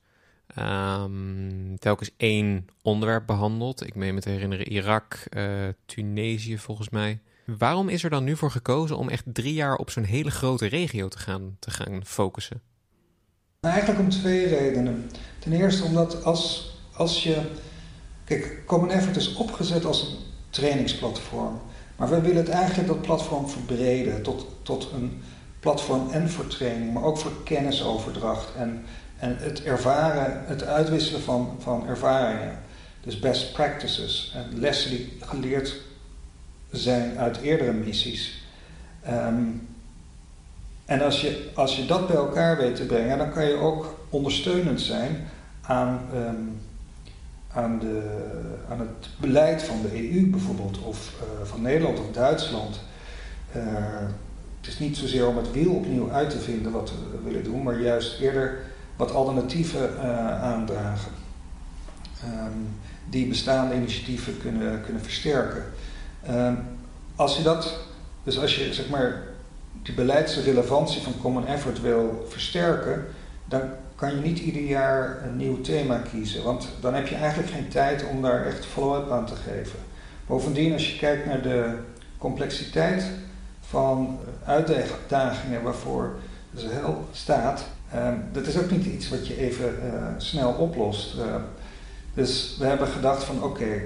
um, 0.59 1.79
telkens 1.79 2.11
één 2.17 2.65
onderwerp 2.81 3.25
behandeld. 3.25 3.87
Ik 3.87 3.95
meen 3.95 4.13
me 4.13 4.21
te 4.21 4.29
herinneren 4.29 4.67
Irak, 4.67 5.23
Tunesië 5.85 6.57
volgens 6.57 6.89
mij. 6.89 7.19
Waarom 7.45 7.89
is 7.89 8.03
er 8.03 8.09
dan 8.09 8.23
nu 8.23 8.35
voor 8.35 8.51
gekozen 8.51 8.97
om 8.97 9.09
echt 9.09 9.23
drie 9.25 9.53
jaar 9.53 9.75
op 9.75 9.89
zo'n 9.89 10.03
hele 10.03 10.31
grote 10.31 10.65
regio 10.65 11.07
te 11.07 11.17
gaan, 11.17 11.55
te 11.59 11.71
gaan 11.71 12.05
focussen? 12.05 12.61
Nou, 13.65 13.77
eigenlijk 13.77 14.05
om 14.05 14.19
twee 14.19 14.47
redenen. 14.47 15.11
Ten 15.39 15.53
eerste 15.53 15.83
omdat 15.83 16.23
als, 16.23 16.73
als 16.93 17.23
je. 17.23 17.37
Kijk, 18.23 18.61
Common 18.65 18.91
Effort 18.91 19.15
is 19.15 19.33
opgezet 19.33 19.85
als 19.85 20.01
een 20.01 20.17
trainingsplatform. 20.49 21.61
Maar 21.95 22.09
we 22.09 22.21
willen 22.21 22.37
het 22.37 22.49
eigenlijk 22.49 22.87
dat 22.87 23.01
platform 23.01 23.49
verbreden 23.49 24.21
tot, 24.21 24.47
tot 24.61 24.91
een 24.93 25.21
platform 25.59 26.09
en 26.09 26.29
voor 26.29 26.47
training, 26.47 26.93
maar 26.93 27.03
ook 27.03 27.17
voor 27.17 27.31
kennisoverdracht 27.43 28.55
en, 28.55 28.83
en 29.17 29.37
het 29.39 29.63
ervaren, 29.63 30.43
het 30.45 30.63
uitwisselen 30.63 31.21
van, 31.21 31.55
van 31.59 31.87
ervaringen. 31.87 32.59
Dus 33.01 33.19
best 33.19 33.53
practices 33.53 34.33
en 34.35 34.59
lessen 34.59 34.89
die 34.89 35.17
geleerd 35.19 35.75
zijn 36.71 37.17
uit 37.17 37.37
eerdere 37.37 37.73
missies. 37.73 38.41
Ehm, 39.03 39.43
en 40.85 41.01
als 41.01 41.21
je, 41.21 41.49
als 41.53 41.75
je 41.75 41.85
dat 41.85 42.07
bij 42.07 42.15
elkaar 42.15 42.57
weet 42.57 42.75
te 42.75 42.85
brengen, 42.85 43.17
dan 43.17 43.31
kan 43.31 43.45
je 43.45 43.55
ook 43.55 43.95
ondersteunend 44.09 44.81
zijn 44.81 45.27
aan, 45.61 45.99
ehm, 46.13 46.35
aan, 47.51 47.79
de, 47.79 48.21
aan 48.69 48.79
het 48.79 49.09
beleid 49.17 49.63
van 49.63 49.81
de 49.81 50.11
EU 50.11 50.29
bijvoorbeeld, 50.29 50.79
of 50.79 51.13
uh, 51.21 51.47
van 51.47 51.61
Nederland 51.61 51.99
of 51.99 52.11
Duitsland. 52.11 52.79
Uh, 53.55 53.63
het 54.61 54.67
is 54.67 54.79
niet 54.79 54.97
zozeer 54.97 55.27
om 55.27 55.37
het 55.37 55.51
wiel 55.51 55.73
opnieuw 55.73 56.11
uit 56.11 56.29
te 56.29 56.39
vinden 56.39 56.71
wat 56.71 56.91
we 56.91 57.23
willen 57.23 57.43
doen, 57.43 57.63
maar 57.63 57.81
juist 57.81 58.19
eerder 58.19 58.57
wat 58.95 59.11
alternatieven 59.11 59.89
uh, 59.95 60.41
aandragen. 60.43 61.11
Um, 62.23 62.67
die 63.09 63.27
bestaande 63.27 63.75
initiatieven 63.75 64.37
kunnen, 64.37 64.83
kunnen 64.83 65.01
versterken. 65.01 65.63
Ehm, 66.25 66.53
als 67.15 67.37
je 67.37 67.43
dat, 67.43 67.79
dus 68.23 68.39
als 68.39 68.55
je 68.55 68.73
zeg 68.73 68.89
maar 68.89 69.23
die 69.81 69.93
beleidsrelevantie 69.93 71.01
van 71.01 71.13
Common 71.21 71.47
Effort 71.47 71.81
wil 71.81 72.25
versterken, 72.29 73.05
dan 73.45 73.61
kan 73.95 74.15
je 74.15 74.21
niet 74.21 74.39
ieder 74.39 74.61
jaar 74.61 75.23
een 75.23 75.37
nieuw 75.37 75.61
thema 75.61 75.97
kiezen, 75.97 76.43
want 76.43 76.67
dan 76.81 76.93
heb 76.93 77.07
je 77.07 77.15
eigenlijk 77.15 77.51
geen 77.51 77.67
tijd 77.67 78.05
om 78.07 78.21
daar 78.21 78.45
echt 78.45 78.65
follow-up 78.65 79.11
aan 79.11 79.25
te 79.25 79.35
geven. 79.35 79.79
Bovendien, 80.27 80.73
als 80.73 80.91
je 80.91 80.97
kijkt 80.97 81.25
naar 81.25 81.41
de 81.41 81.77
complexiteit 82.17 83.03
van 83.61 84.19
uitdagingen 84.45 85.63
waarvoor 85.63 86.15
de 86.51 86.67
hel 86.69 87.07
staat, 87.11 87.65
um, 87.95 88.23
dat 88.31 88.47
is 88.47 88.57
ook 88.57 88.71
niet 88.71 88.85
iets 88.85 89.09
wat 89.09 89.27
je 89.27 89.37
even 89.37 89.75
uh, 89.85 90.03
snel 90.17 90.51
oplost. 90.51 91.15
Uh, 91.17 91.35
dus 92.13 92.55
we 92.59 92.65
hebben 92.65 92.87
gedacht 92.87 93.23
van 93.23 93.43
oké, 93.43 93.81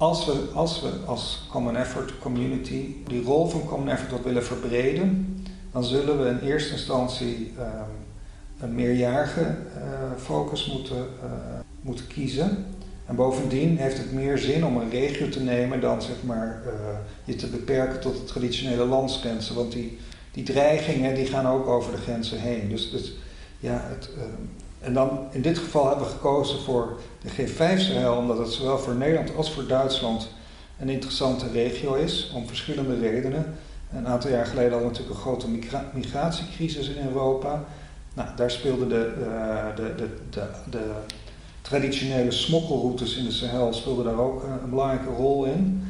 als 0.00 0.26
we, 0.26 0.32
als 0.54 0.80
we 0.80 0.90
als 1.06 1.46
Common 1.50 1.76
Effort 1.76 2.18
Community 2.18 2.94
die 3.06 3.22
rol 3.22 3.48
van 3.48 3.64
Common 3.64 3.88
Effort 3.88 4.10
wat 4.10 4.24
willen 4.24 4.44
verbreden, 4.44 5.36
dan 5.72 5.84
zullen 5.84 6.22
we 6.22 6.28
in 6.28 6.38
eerste 6.38 6.72
instantie 6.72 7.52
um, 7.58 7.66
een 8.60 8.74
meerjarige 8.74 9.40
uh, 9.40 9.54
focus 10.18 10.66
moeten, 10.66 10.96
uh, 10.96 11.30
moeten 11.80 12.06
kiezen. 12.06 12.66
En 13.06 13.14
bovendien 13.14 13.76
heeft 13.76 13.98
het 13.98 14.12
meer 14.12 14.38
zin 14.38 14.64
om 14.64 14.76
een 14.76 14.90
regio 14.90 15.28
te 15.28 15.40
nemen 15.40 15.80
dan 15.80 16.02
zeg 16.02 16.16
maar, 16.22 16.62
uh, 16.66 16.72
je 17.24 17.36
te 17.36 17.46
beperken 17.46 18.00
tot 18.00 18.16
de 18.16 18.24
traditionele 18.24 18.84
landsgrenzen. 18.84 19.54
Want 19.54 19.72
die, 19.72 19.98
die 20.32 20.44
dreigingen 20.44 21.14
die 21.14 21.26
gaan 21.26 21.46
ook 21.46 21.66
over 21.66 21.92
de 21.92 21.98
grenzen 21.98 22.40
heen. 22.40 22.68
Dus, 22.68 22.90
dus 22.90 23.12
ja, 23.58 23.80
het, 23.84 24.10
en 24.80 24.92
dan 24.92 25.18
in 25.30 25.42
dit 25.42 25.58
geval 25.58 25.88
hebben 25.88 26.06
we 26.06 26.12
gekozen 26.12 26.60
voor 26.60 26.98
de 27.22 27.28
G5-Sahel, 27.28 28.16
omdat 28.16 28.38
het 28.38 28.48
zowel 28.48 28.78
voor 28.78 28.94
Nederland 28.94 29.36
als 29.36 29.52
voor 29.52 29.66
Duitsland 29.66 30.28
een 30.78 30.88
interessante 30.88 31.48
regio 31.52 31.94
is, 31.94 32.32
om 32.34 32.46
verschillende 32.46 32.98
redenen. 32.98 33.54
Een 33.92 34.06
aantal 34.06 34.30
jaar 34.30 34.46
geleden 34.46 34.70
hadden 34.70 34.90
we 34.90 34.96
natuurlijk 34.96 35.16
een 35.16 35.26
grote 35.26 35.48
migra 35.48 35.90
migratiecrisis 35.94 36.88
in 36.88 37.06
Europa. 37.06 37.64
Nou, 38.14 38.28
daar 38.36 38.50
speelden 38.50 38.88
de, 38.88 39.12
uh, 39.18 39.76
de, 39.76 39.94
de, 39.94 40.08
de, 40.30 40.46
de, 40.70 40.90
traditionele 41.62 42.30
smokkelroutes 42.30 43.16
in 43.16 43.24
de 43.24 43.32
Sahel 43.32 43.72
speelden 43.72 44.04
daar 44.04 44.18
ook 44.18 44.42
een, 44.42 44.62
een 44.62 44.70
belangrijke 44.70 45.10
rol 45.10 45.44
in. 45.44 45.88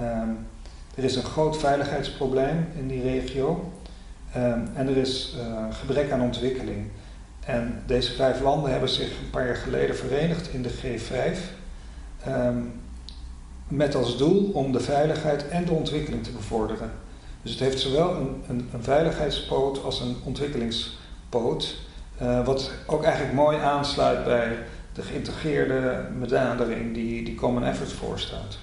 Um, 0.00 0.38
er 0.94 1.04
is 1.04 1.16
een 1.16 1.22
groot 1.22 1.58
veiligheidsprobleem 1.58 2.66
in 2.78 2.88
die 2.88 3.02
regio 3.02 3.72
um, 4.36 4.68
en 4.74 4.88
er 4.88 4.96
is 4.96 5.36
uh, 5.38 5.64
gebrek 5.70 6.10
aan 6.10 6.20
ontwikkeling. 6.20 6.86
En 7.44 7.82
deze 7.86 8.12
vijf 8.12 8.40
landen 8.40 8.70
hebben 8.70 8.88
zich 8.88 9.08
een 9.08 9.30
paar 9.30 9.46
jaar 9.46 9.56
geleden 9.56 9.96
verenigd 9.96 10.48
in 10.48 10.62
de 10.62 10.70
G5. 10.70 11.38
Um, 12.28 12.72
met 13.68 13.94
als 13.94 14.18
doel 14.18 14.50
om 14.52 14.72
de 14.72 14.80
veiligheid 14.80 15.48
en 15.48 15.64
de 15.64 15.72
ontwikkeling 15.72 16.24
te 16.24 16.30
bevorderen. 16.30 16.90
Dus 17.42 17.50
het 17.50 17.60
heeft 17.60 17.80
zowel 17.80 18.16
een, 18.16 18.42
een, 18.48 18.68
een 18.72 18.82
veiligheidspoot 18.82 19.82
als 19.82 20.00
een 20.00 20.16
ontwikkelingspoot. 20.24 21.76
Uh, 22.22 22.44
wat 22.44 22.72
ook 22.86 23.02
eigenlijk 23.02 23.34
mooi 23.34 23.58
aansluit 23.58 24.24
bij 24.24 24.58
de 24.92 25.02
geïntegreerde 25.02 26.08
benadering 26.18 26.94
die, 26.94 27.24
die 27.24 27.34
Common 27.34 27.64
Effort 27.64 27.92
voorstaat. 27.92 28.58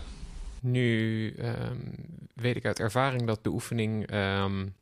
Nu 0.59 1.33
um, 1.39 1.95
weet 2.33 2.55
ik 2.55 2.65
uit 2.65 2.79
ervaring 2.79 3.27
dat 3.27 3.39
de 3.41 3.49
oefening 3.49 4.13
um, 4.13 4.73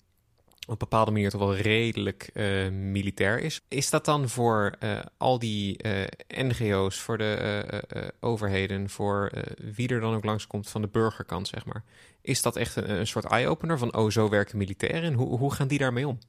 op 0.65 0.71
een 0.71 0.77
bepaalde 0.77 1.11
manier 1.11 1.29
toch 1.29 1.41
wel 1.41 1.55
redelijk 1.55 2.29
uh, 2.33 2.69
militair 2.69 3.39
is. 3.39 3.61
Is 3.67 3.89
dat 3.89 4.05
dan 4.05 4.29
voor 4.29 4.75
uh, 4.83 4.99
al 5.17 5.39
die 5.39 5.83
uh, 5.85 5.91
NGO's, 6.27 6.99
voor 6.99 7.17
de 7.17 7.83
overheden, 8.19 8.89
voor 8.89 9.31
wie 9.73 9.87
er 9.87 9.99
dan 9.99 10.15
ook 10.15 10.25
langskomt 10.25 10.69
van 10.69 10.81
de 10.81 10.87
burgerkant, 10.87 11.47
zeg 11.47 11.65
maar? 11.65 11.83
Is 12.21 12.41
dat 12.41 12.55
echt 12.55 12.75
een, 12.75 13.07
soort 13.07 13.25
eye-opener 13.25 13.77
van, 13.77 13.95
oh, 13.95 14.09
zo 14.09 14.29
werken 14.29 14.57
militairen? 14.57 15.13
Hoe, 15.13 15.37
hoe 15.37 15.53
gaan 15.53 15.67
die 15.67 15.79
daarmee 15.79 16.07
om? 16.07 16.19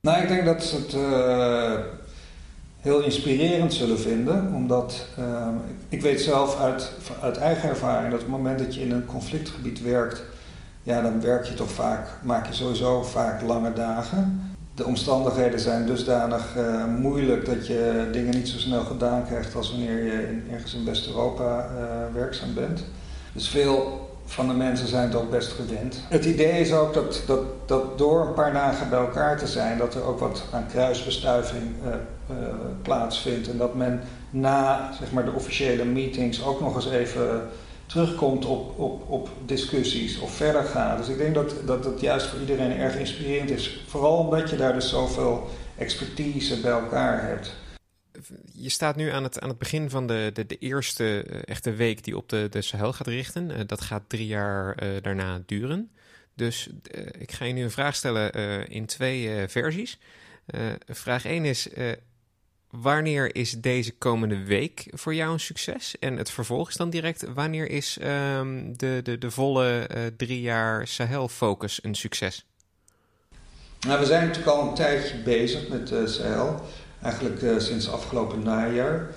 Nou, 0.00 0.22
ik 0.22 0.28
denk 0.28 0.44
dat 0.44 0.64
ze 0.64 0.76
het 0.76 0.92
heel 2.80 3.00
inspirerend 3.00 3.74
zullen 3.74 3.98
vinden, 3.98 4.52
omdat 4.54 5.08
ik 5.88 6.00
weet 6.00 6.20
zelf 6.20 6.60
uit, 6.60 6.92
uit 7.20 7.36
eigen 7.36 7.68
ervaring 7.68 8.10
dat 8.10 8.20
op 8.20 8.26
het 8.26 8.36
moment 8.36 8.58
dat 8.58 8.74
je 8.74 8.80
in 8.80 8.90
een 8.90 9.06
conflictgebied 9.06 9.82
werkt 9.82 10.22
ja, 10.84 11.02
dan 11.02 11.20
werk 11.20 11.44
je 11.44 11.54
toch 11.54 11.70
vaak, 11.70 12.08
maak 12.22 12.46
je 12.46 12.54
sowieso 12.54 13.02
vaak 13.02 13.42
lange 13.42 13.72
dagen. 13.72 14.52
De 14.74 14.84
omstandigheden 14.84 15.60
zijn 15.60 15.86
dusdanig 15.86 16.56
uh, 16.56 16.84
moeilijk 16.84 17.46
dat 17.46 17.66
je 17.66 18.08
dingen 18.12 18.34
niet 18.34 18.48
zo 18.48 18.58
snel 18.58 18.84
gedaan 18.84 19.26
krijgt 19.26 19.54
als 19.54 19.70
wanneer 19.70 20.04
je 20.04 20.42
ergens 20.52 20.74
in 20.74 20.84
West-Europa 20.84 21.58
uh, 21.58 22.14
werkzaam 22.14 22.54
bent. 22.54 22.84
Dus 23.32 23.48
veel 23.48 24.08
van 24.24 24.48
de 24.48 24.54
mensen 24.54 24.88
zijn 24.88 25.10
het 25.10 25.30
best 25.30 25.52
gewend. 25.52 26.00
Het 26.08 26.24
idee 26.24 26.60
is 26.60 26.72
ook 26.72 26.94
dat, 26.94 27.22
dat, 27.26 27.40
dat 27.66 27.98
door 27.98 28.26
een 28.26 28.34
paar 28.34 28.52
dagen 28.52 28.88
bij 28.88 28.98
elkaar 28.98 29.38
te 29.38 29.46
zijn, 29.46 29.78
dat 29.78 29.94
er 29.94 30.04
ook 30.04 30.18
wat 30.18 30.44
aan 30.52 30.66
kruisbestuiving 30.66 31.62
uh, 31.86 32.36
plaatsvindt. 32.82 33.50
En 33.50 33.58
dat 33.58 33.74
men 33.74 34.00
na 34.30 34.90
zeg 34.98 35.12
maar, 35.12 35.24
de 35.24 35.32
officiële 35.32 35.84
meetings 35.84 36.44
ook 36.44 36.60
nog 36.60 36.74
eens 36.74 36.90
even 36.90 37.42
terugkomt 37.94 38.44
op, 38.44 38.78
op, 38.78 39.10
op 39.10 39.30
discussies 39.44 40.18
of 40.18 40.36
verder 40.36 40.64
gaat. 40.64 40.98
Dus 40.98 41.08
ik 41.08 41.18
denk 41.18 41.34
dat, 41.34 41.54
dat 41.66 41.84
het 41.84 42.00
juist 42.00 42.26
voor 42.26 42.40
iedereen 42.40 42.76
erg 42.76 42.96
inspirerend 42.96 43.50
is. 43.50 43.84
Vooral 43.86 44.18
omdat 44.18 44.50
je 44.50 44.56
daar 44.56 44.72
dus 44.72 44.88
zoveel 44.88 45.50
expertise 45.78 46.60
bij 46.60 46.70
elkaar 46.70 47.28
hebt. 47.28 47.56
Je 48.52 48.68
staat 48.68 48.96
nu 48.96 49.10
aan 49.10 49.22
het, 49.22 49.40
aan 49.40 49.48
het 49.48 49.58
begin 49.58 49.90
van 49.90 50.06
de, 50.06 50.30
de, 50.32 50.46
de 50.46 50.58
eerste 50.58 51.22
eh, 51.22 51.40
echte 51.44 51.72
week 51.72 52.04
die 52.04 52.16
op 52.16 52.28
de, 52.28 52.46
de 52.50 52.62
Sahel 52.62 52.92
gaat 52.92 53.06
richten. 53.06 53.50
Uh, 53.50 53.60
dat 53.66 53.80
gaat 53.80 54.02
drie 54.06 54.26
jaar 54.26 54.82
uh, 54.82 55.02
daarna 55.02 55.42
duren. 55.46 55.90
Dus 56.34 56.68
ik 57.18 57.32
ga 57.32 57.44
je 57.44 57.52
nu 57.52 57.62
een 57.62 57.70
vraag 57.70 57.94
stellen 57.94 58.32
in 58.68 58.86
twee 58.86 59.48
versies. 59.48 59.98
vraag 60.86 61.24
1 61.24 61.44
is: 61.44 61.68
wanneer 62.80 63.34
is 63.34 63.60
deze 63.60 63.92
komende 63.92 64.44
week 64.44 64.86
voor 64.90 65.14
jou 65.14 65.32
een 65.32 65.40
succes? 65.40 65.98
En 65.98 66.16
het 66.16 66.30
vervolg 66.30 66.68
is 66.68 66.76
dan 66.76 66.90
direct, 66.90 67.24
wanneer 67.34 67.70
is 67.70 67.98
um, 68.38 68.76
de, 68.76 69.00
de, 69.02 69.18
de 69.18 69.30
volle 69.30 69.88
uh, 69.96 70.02
drie 70.16 70.40
jaar 70.40 70.86
Sahel-focus 70.86 71.78
een 71.82 71.94
succes? 71.94 72.46
Nou, 73.86 74.00
we 74.00 74.06
zijn 74.06 74.26
natuurlijk 74.26 74.56
al 74.56 74.68
een 74.68 74.74
tijdje 74.74 75.16
bezig 75.16 75.68
met 75.68 75.90
uh, 75.90 76.06
Sahel. 76.06 76.60
Eigenlijk 77.02 77.42
uh, 77.42 77.58
sinds 77.58 77.90
afgelopen 77.90 78.42
najaar. 78.42 79.14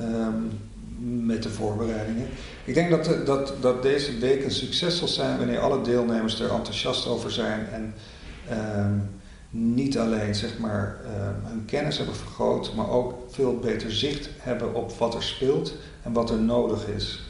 Um, 0.00 0.60
met 0.98 1.42
de 1.42 1.50
voorbereidingen. 1.50 2.28
Ik 2.64 2.74
denk 2.74 2.90
dat, 2.90 3.26
dat, 3.26 3.54
dat 3.60 3.82
deze 3.82 4.18
week 4.18 4.44
een 4.44 4.50
succes 4.50 4.98
zal 4.98 5.08
zijn 5.08 5.38
wanneer 5.38 5.58
alle 5.58 5.82
deelnemers 5.82 6.40
er 6.40 6.50
enthousiast 6.50 7.06
over 7.06 7.30
zijn 7.30 7.66
en 7.72 7.94
um, 8.78 9.10
niet 9.56 9.98
alleen 9.98 10.34
zeg 10.34 10.58
maar, 10.58 10.96
uh, 11.04 11.10
hun 11.42 11.64
kennis 11.64 11.96
hebben 11.96 12.16
vergroot, 12.16 12.74
maar 12.74 12.90
ook 12.90 13.14
veel 13.28 13.58
beter 13.58 13.92
zicht 13.92 14.28
hebben 14.38 14.74
op 14.74 14.92
wat 14.92 15.14
er 15.14 15.22
speelt 15.22 15.74
en 16.02 16.12
wat 16.12 16.30
er 16.30 16.38
nodig 16.38 16.86
is. 16.86 17.26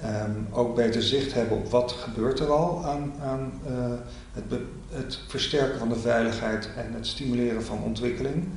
Ehm, 0.00 0.30
ook 0.50 0.74
beter 0.74 1.02
zicht 1.02 1.34
hebben 1.34 1.56
op 1.56 1.70
wat 1.70 1.92
gebeurt 1.92 2.40
er 2.40 2.50
al 2.52 2.84
aan, 2.84 3.12
aan 3.22 3.52
uh, 3.66 3.94
het, 4.32 4.60
het, 4.88 5.18
versterken 5.28 5.78
van 5.78 5.88
de 5.88 5.98
veiligheid 5.98 6.68
en 6.76 6.94
het 6.94 7.06
stimuleren 7.06 7.64
van 7.64 7.82
ontwikkeling. 7.82 8.48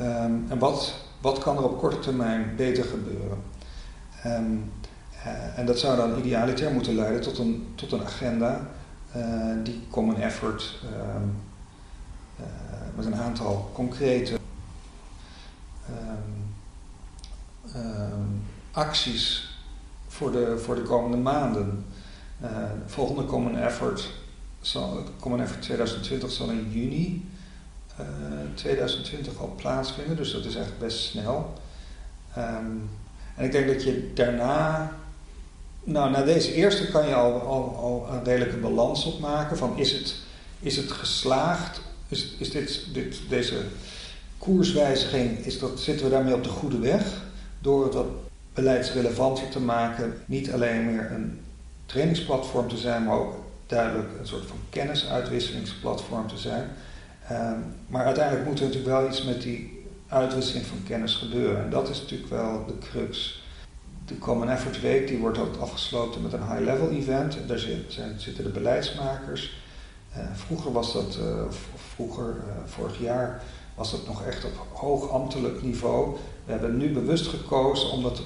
Um, 0.00 0.44
en 0.48 0.58
wat, 0.58 0.94
wat 1.20 1.38
kan 1.38 1.56
er 1.56 1.64
op 1.64 1.78
korte 1.78 1.98
termijn 1.98 2.52
beter 2.56 2.84
gebeuren. 2.84 3.38
Uh, 4.26 5.58
en 5.58 5.66
dat 5.66 5.78
zou 5.78 5.96
dan 5.96 6.18
idealiter 6.18 6.72
moeten 6.72 6.94
leiden 6.94 7.20
tot 7.20 7.38
een, 7.38 7.66
tot 7.74 7.92
een 7.92 8.04
agenda 8.04 8.68
uh, 9.16 9.24
die 9.64 9.80
common 9.90 10.20
effort 10.20 10.78
met 12.96 13.06
een 13.06 13.14
aantal 13.14 13.70
concrete 13.74 14.38
acties 18.78 19.48
voor 20.08 20.32
de, 20.32 20.58
voor 20.58 20.74
de 20.74 20.82
komende 20.82 21.16
maanden. 21.16 21.84
Uh, 22.42 22.48
volgende 22.86 23.24
Common 23.24 23.58
Effort, 23.58 24.10
zal, 24.60 25.04
Common 25.20 25.40
Effort 25.40 25.62
2020 25.62 26.30
zal 26.30 26.50
in 26.50 26.70
juni 26.70 27.28
uh, 28.00 28.06
eh, 28.06 28.48
2020 28.54 29.38
al 29.38 29.54
plaatsvinden, 29.56 30.16
dus 30.16 30.32
dat 30.32 30.44
is 30.44 30.54
echt 30.54 30.78
best 30.78 30.98
snel. 30.98 31.52
Um, 32.38 32.90
en 33.36 33.44
ik 33.44 33.52
denk 33.52 33.66
dat 33.66 33.84
je 33.84 34.10
daarna, 34.14 34.92
nou 35.84 36.10
na 36.10 36.22
deze 36.22 36.54
eerste 36.54 36.90
kan 36.90 37.08
je 37.08 37.14
al, 37.14 37.40
al, 37.40 37.76
al 37.76 38.14
een 38.14 38.24
redelijke 38.24 38.56
balans 38.56 39.04
opmaken 39.04 39.56
van 39.56 39.78
is 39.78 39.92
het, 39.92 40.14
is 40.60 40.76
het 40.76 40.92
geslaagd, 40.92 41.80
is, 42.08 42.34
is 42.38 42.50
dit, 42.50 42.84
dit, 42.92 43.20
deze 43.28 43.56
koerswijziging, 44.38 45.38
is 45.38 45.58
dat, 45.58 45.80
zitten 45.80 46.06
we 46.06 46.12
daarmee 46.12 46.34
op 46.34 46.42
de 46.42 46.48
goede 46.48 46.78
weg 46.78 47.22
door 47.58 47.92
wat 47.92 48.06
beleidsrelevanter 48.54 49.48
te 49.48 49.60
maken. 49.60 50.14
Niet 50.26 50.52
alleen 50.52 50.86
meer 50.86 51.10
een 51.10 51.40
trainingsplatform 51.86 52.68
te 52.68 52.76
zijn, 52.76 53.04
maar 53.04 53.18
ook 53.18 53.34
duidelijk 53.66 54.08
een 54.20 54.26
soort 54.26 54.46
van 54.46 54.58
kennisuitwisselingsplatform 54.70 56.26
te 56.26 56.38
zijn. 56.38 56.70
Um, 57.32 57.64
maar 57.86 58.04
uiteindelijk 58.04 58.46
moet 58.46 58.58
er 58.58 58.64
natuurlijk 58.64 58.92
wel 58.92 59.08
iets 59.08 59.24
met 59.24 59.42
die 59.42 59.86
uitwisseling 60.08 60.66
van 60.66 60.82
kennis 60.86 61.14
gebeuren. 61.14 61.64
En 61.64 61.70
dat 61.70 61.88
is 61.88 62.00
natuurlijk 62.00 62.30
wel 62.30 62.64
de 62.66 62.78
crux. 62.78 63.42
De 64.06 64.18
Common 64.18 64.50
Effort 64.50 64.80
Week 64.80 65.08
die 65.08 65.18
wordt 65.18 65.38
ook 65.38 65.56
afgesloten 65.56 66.22
met 66.22 66.32
een 66.32 66.48
high-level 66.48 66.90
event. 66.90 67.36
En 67.36 67.46
daar 67.46 67.58
zitten 68.16 68.44
de 68.44 68.50
beleidsmakers. 68.50 69.57
Uh, 70.18 70.24
vroeger 70.34 70.72
was 70.72 70.92
dat, 70.92 71.18
of 71.48 71.68
vroeger, 71.94 72.24
uh, 72.36 72.52
vorig 72.66 72.98
jaar, 72.98 73.42
was 73.74 73.90
dat 73.90 74.06
nog 74.06 74.24
echt 74.24 74.44
op 74.44 74.66
hoog 74.72 75.10
ambtelijk 75.10 75.62
niveau. 75.62 76.16
We 76.44 76.52
hebben 76.52 76.76
nu 76.76 76.92
bewust 76.92 77.26
gekozen 77.26 77.90
om 77.90 78.02
dat 78.02 78.22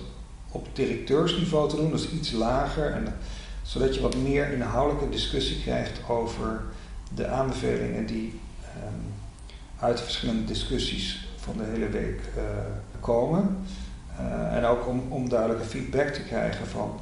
op 0.51 0.67
directeursniveau 0.73 1.69
te 1.69 1.77
doen, 1.77 1.91
dus 1.91 2.11
iets 2.11 2.33
lager. 2.33 2.93
En, 2.93 3.15
zodat 3.63 3.95
je 3.95 4.01
wat 4.01 4.17
meer 4.17 4.53
inhoudelijke 4.53 5.09
discussie 5.09 5.63
krijgt 5.63 6.09
over 6.09 6.63
de 7.15 7.27
aanbevelingen 7.27 8.07
die 8.07 8.41
um, 8.77 9.15
uit 9.79 9.97
de 9.97 10.03
verschillende 10.03 10.45
discussies 10.45 11.29
van 11.37 11.57
de 11.57 11.65
hele 11.65 11.89
week 11.89 12.21
komen. 13.01 13.65
En 14.51 14.65
ook 14.65 14.87
om, 14.89 15.03
om 15.09 15.29
duidelijke 15.29 15.65
feedback 15.65 16.09
te 16.09 16.23
krijgen 16.23 16.67
van 16.67 17.01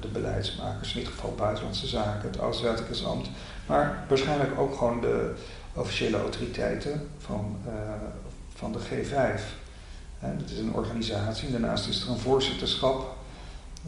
de 0.00 0.08
beleidsmakers, 0.08 0.92
in 0.92 0.98
ieder 0.98 1.12
geval 1.12 1.34
Buitenlandse 1.34 1.86
Zaken, 1.86 2.28
het 2.28 2.40
Oud-Wettigensamt, 2.40 3.28
maar 3.66 4.04
waarschijnlijk 4.08 4.60
ook 4.60 4.76
gewoon 4.76 5.00
de 5.00 5.34
officiële 5.72 6.20
autoriteiten 6.20 7.08
van, 7.18 7.56
van 8.54 8.72
de 8.72 8.78
G5. 8.78 9.40
Het 10.18 10.50
is 10.50 10.58
een 10.58 10.74
organisatie. 10.74 11.50
Daarnaast 11.50 11.88
is 11.88 12.02
er 12.02 12.10
een 12.10 12.18
voorzitterschap. 12.18 13.16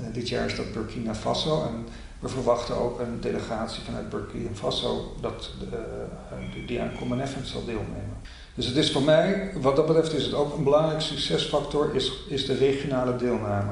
Uh, 0.01 0.07
dit 0.13 0.29
jaar 0.29 0.47
is 0.47 0.57
dat 0.57 0.73
Burkina 0.73 1.15
Faso. 1.15 1.63
En 1.63 1.87
we 2.19 2.29
verwachten 2.29 2.77
ook 2.77 3.01
een 3.01 3.21
delegatie 3.21 3.83
vanuit 3.83 4.09
Burkina 4.09 4.51
Faso 4.53 5.17
dat, 5.21 5.51
uh, 5.73 6.67
die 6.67 6.81
aan 6.81 6.97
Common 6.99 7.27
zal 7.43 7.65
deelnemen. 7.65 8.17
Dus 8.55 8.67
het 8.67 8.77
is 8.77 8.93
voor 8.93 9.03
mij, 9.03 9.53
wat 9.61 9.77
dat 9.77 9.87
betreft, 9.87 10.13
is 10.13 10.25
het 10.25 10.35
ook 10.35 10.57
een 10.57 10.65
belangrijke 10.65 11.03
succesfactor, 11.03 11.95
is, 11.95 12.13
is 12.29 12.47
de 12.47 12.55
regionale 12.55 13.17
deelname. 13.17 13.71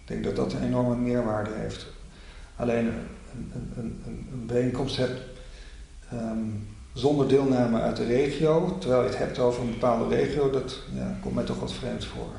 Ik 0.00 0.06
denk 0.06 0.24
dat 0.24 0.36
dat 0.36 0.52
een 0.52 0.64
enorme 0.64 0.96
meerwaarde 0.96 1.50
heeft. 1.54 1.86
Alleen 2.56 2.92
een, 3.34 3.52
een, 3.76 4.02
een, 4.06 4.28
een 4.32 4.46
bijeenkomst 4.46 4.96
hebt 4.96 5.20
um, 6.12 6.68
zonder 6.92 7.28
deelname 7.28 7.80
uit 7.80 7.96
de 7.96 8.06
regio, 8.06 8.78
terwijl 8.78 9.02
je 9.02 9.08
het 9.08 9.18
hebt 9.18 9.38
over 9.38 9.62
een 9.62 9.70
bepaalde 9.70 10.16
regio, 10.16 10.50
dat 10.50 10.82
ja, 10.94 11.18
komt 11.22 11.34
mij 11.34 11.44
toch 11.44 11.60
wat 11.60 11.72
vreemd 11.72 12.04
voor. 12.04 12.32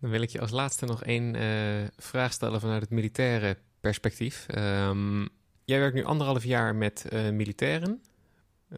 Dan 0.00 0.10
wil 0.10 0.22
ik 0.22 0.30
je 0.30 0.40
als 0.40 0.50
laatste 0.50 0.86
nog 0.86 1.04
één 1.04 1.34
uh, 1.34 1.42
vraag 1.96 2.32
stellen 2.32 2.60
vanuit 2.60 2.80
het 2.80 2.90
militaire 2.90 3.56
perspectief. 3.80 4.46
Um, 4.56 5.28
jij 5.64 5.78
werkt 5.78 5.94
nu 5.94 6.04
anderhalf 6.04 6.44
jaar 6.44 6.74
met 6.74 7.06
uh, 7.12 7.30
militairen. 7.30 8.02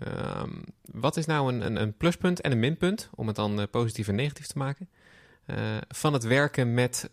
Um, 0.06 0.62
wat 0.82 1.16
is 1.16 1.26
nou 1.26 1.52
een, 1.52 1.66
een, 1.66 1.82
een, 1.82 1.96
pluspunt 1.96 2.40
en 2.40 2.52
een 2.52 2.60
minpunt, 2.60 3.10
om 3.14 3.26
het 3.26 3.36
dan 3.36 3.60
uh, 3.60 3.66
positief 3.70 4.08
en 4.08 4.14
negatief 4.14 4.46
te 4.46 4.58
maken, 4.58 4.88
van 5.88 6.12
het 6.12 6.22
werken 6.22 6.74
met 6.74 7.08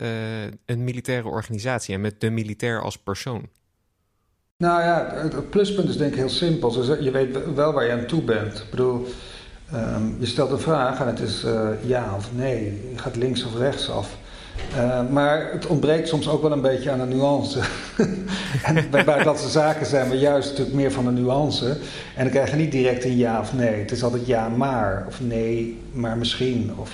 een 0.65 0.83
militaire 0.83 1.27
organisatie 1.27 1.93
en 1.93 2.01
met 2.01 2.21
de 2.21 2.29
militair 2.29 2.81
als 2.81 2.97
persoon? 2.97 3.49
Nou 4.63 4.81
ja, 4.81 5.11
het 5.15 5.49
pluspunt 5.49 5.89
is 5.89 5.97
denk 5.97 6.11
ik 6.11 6.17
heel 6.17 6.29
simpel. 6.29 7.01
Je 7.01 7.11
weet 7.11 7.53
wel 7.55 7.73
waar 7.73 7.85
je 7.85 7.91
aan 7.91 8.05
toe 8.05 8.21
bent. 8.21 8.57
Ik 8.57 8.69
bedoel, 8.69 9.07
um, 9.73 10.15
je 10.19 10.25
stelt 10.25 10.51
een 10.51 10.59
vraag 10.59 10.99
en 10.99 11.07
het 11.07 11.19
is 11.19 11.43
uh, 11.43 11.69
ja 11.85 12.13
of 12.15 12.29
nee. 12.35 12.63
Je 12.91 12.97
gaat 12.97 13.15
links 13.15 13.45
of 13.45 13.57
rechts 13.57 13.89
af. 13.89 14.17
Uh, 14.75 15.09
maar 15.09 15.51
het 15.51 15.67
ontbreekt 15.67 16.07
soms 16.07 16.29
ook 16.29 16.41
wel 16.41 16.51
een 16.51 16.61
beetje 16.61 16.91
aan 16.91 16.99
de 16.99 17.15
nuance. 17.15 17.59
en 18.63 18.89
bij 18.89 19.03
buitenlandse 19.03 19.49
zaken 19.49 19.85
zijn 19.85 20.09
we 20.09 20.17
juist 20.17 20.49
natuurlijk 20.49 20.75
meer 20.75 20.91
van 20.91 21.05
de 21.05 21.21
nuance. 21.21 21.67
En 22.15 22.23
dan 22.23 22.29
krijg 22.29 22.49
je 22.49 22.55
niet 22.55 22.71
direct 22.71 23.03
een 23.03 23.17
ja 23.17 23.39
of 23.39 23.53
nee. 23.53 23.79
Het 23.79 23.91
is 23.91 24.03
altijd 24.03 24.25
ja 24.25 24.49
maar, 24.49 25.05
of 25.07 25.21
nee, 25.21 25.79
maar 25.91 26.17
misschien. 26.17 26.71
Of? 26.75 26.91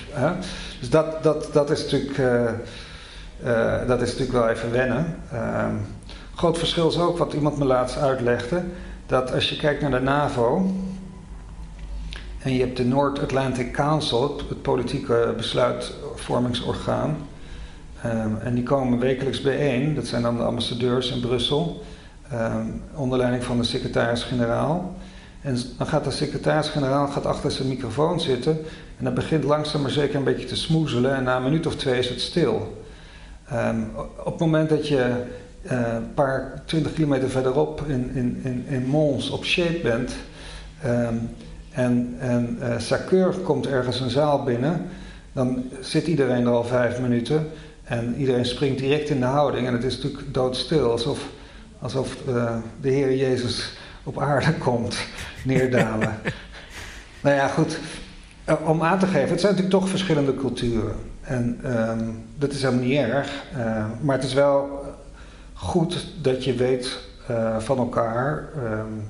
Dus 0.80 0.90
dat, 0.90 1.22
dat, 1.22 1.48
dat, 1.52 1.70
is 1.70 1.82
natuurlijk, 1.82 2.18
uh, 2.18 3.86
dat 3.86 4.02
is 4.02 4.10
natuurlijk 4.10 4.38
wel 4.38 4.48
even 4.48 4.72
wennen. 4.72 5.16
Ehm, 5.32 5.74
groot 6.36 6.58
verschil 6.58 6.88
is 6.88 6.98
ook 6.98 7.18
wat 7.18 7.32
iemand 7.32 7.58
me 7.58 7.64
laatst 7.64 7.96
uitlegde: 7.96 8.62
dat 9.06 9.32
als 9.32 9.50
je 9.50 9.56
kijkt 9.56 9.80
naar 9.80 9.90
de 9.90 10.00
NAVO. 10.00 10.70
En 12.38 12.52
je 12.52 12.60
hebt 12.60 12.76
de 12.76 12.84
North 12.84 13.18
Atlantic 13.18 13.72
Council, 13.72 14.36
het, 14.48 14.62
politieke 14.62 15.34
besluitvormingsorgaan. 15.36 17.16
Um, 18.06 18.38
en 18.38 18.54
die 18.54 18.62
komen 18.62 18.98
wekelijks 18.98 19.40
bijeen. 19.40 19.94
Dat 19.94 20.06
zijn 20.06 20.22
dan 20.22 20.36
de 20.36 20.42
ambassadeurs 20.42 21.10
in 21.10 21.20
Brussel. 21.20 21.82
Um, 22.32 22.82
onder 22.94 23.18
leiding 23.18 23.44
van 23.44 23.56
de 23.56 23.64
secretaris-generaal. 23.64 24.94
En 25.40 25.56
dan 25.78 25.86
gaat 25.86 26.04
de 26.04 26.10
secretaris-generaal 26.10 27.08
achter 27.08 27.50
zijn 27.50 27.68
microfoon 27.68 28.20
zitten. 28.20 28.58
En 28.98 29.04
dat 29.04 29.14
begint 29.14 29.44
langzaam 29.44 29.82
maar 29.82 29.90
zeker 29.90 30.16
een 30.16 30.24
beetje 30.24 30.46
te 30.46 30.56
smoezelen. 30.56 31.14
En 31.14 31.22
na 31.22 31.36
een 31.36 31.42
minuut 31.42 31.66
of 31.66 31.76
twee 31.76 31.98
is 31.98 32.08
het 32.08 32.20
stil. 32.20 32.84
Um, 33.52 33.90
op 34.18 34.32
het 34.32 34.40
moment 34.40 34.68
dat 34.68 34.88
je 34.88 35.24
een 35.66 35.78
uh, 35.78 35.96
paar 36.14 36.62
twintig 36.64 36.92
kilometer 36.92 37.30
verderop 37.30 37.82
in, 37.86 38.10
in, 38.14 38.40
in, 38.42 38.64
in 38.68 38.86
Mons 38.86 39.30
op 39.30 39.44
shape 39.44 39.80
bent. 39.82 40.16
Um, 40.86 41.30
en 41.72 42.16
en 42.18 42.58
uh, 42.60 42.78
Sakeur 42.78 43.34
komt 43.34 43.66
ergens 43.66 44.00
een 44.00 44.10
zaal 44.10 44.42
binnen. 44.42 44.86
Dan 45.32 45.64
zit 45.80 46.06
iedereen 46.06 46.46
er 46.46 46.52
al 46.52 46.64
vijf 46.64 47.00
minuten. 47.00 47.46
En 47.84 48.14
iedereen 48.14 48.46
springt 48.46 48.78
direct 48.78 49.08
in 49.08 49.20
de 49.20 49.26
houding. 49.26 49.66
En 49.66 49.72
het 49.72 49.84
is 49.84 49.96
natuurlijk 49.96 50.34
doodstil. 50.34 50.90
Alsof, 50.90 51.28
alsof 51.78 52.16
uh, 52.28 52.56
de 52.80 52.90
Heer 52.90 53.16
Jezus 53.16 53.72
op 54.04 54.20
aarde 54.20 54.54
komt 54.54 54.98
neerdalen. 55.44 56.18
nou 57.22 57.36
ja, 57.36 57.48
goed. 57.48 57.78
Om 58.64 58.82
aan 58.82 58.98
te 58.98 59.06
geven, 59.06 59.30
het 59.30 59.40
zijn 59.40 59.52
natuurlijk 59.52 59.80
toch 59.80 59.88
verschillende 59.88 60.34
culturen. 60.34 60.96
En 61.20 61.60
um, 61.64 62.24
dat 62.38 62.52
is 62.52 62.62
helemaal 62.62 62.84
niet 62.84 62.98
erg. 62.98 63.44
Uh, 63.56 63.84
maar 64.00 64.16
het 64.16 64.24
is 64.24 64.34
wel 64.34 64.85
goed 65.56 66.06
dat 66.20 66.44
je 66.44 66.54
weet 66.54 66.98
uh, 67.30 67.58
van 67.58 67.78
elkaar 67.78 68.48
um, 68.56 69.08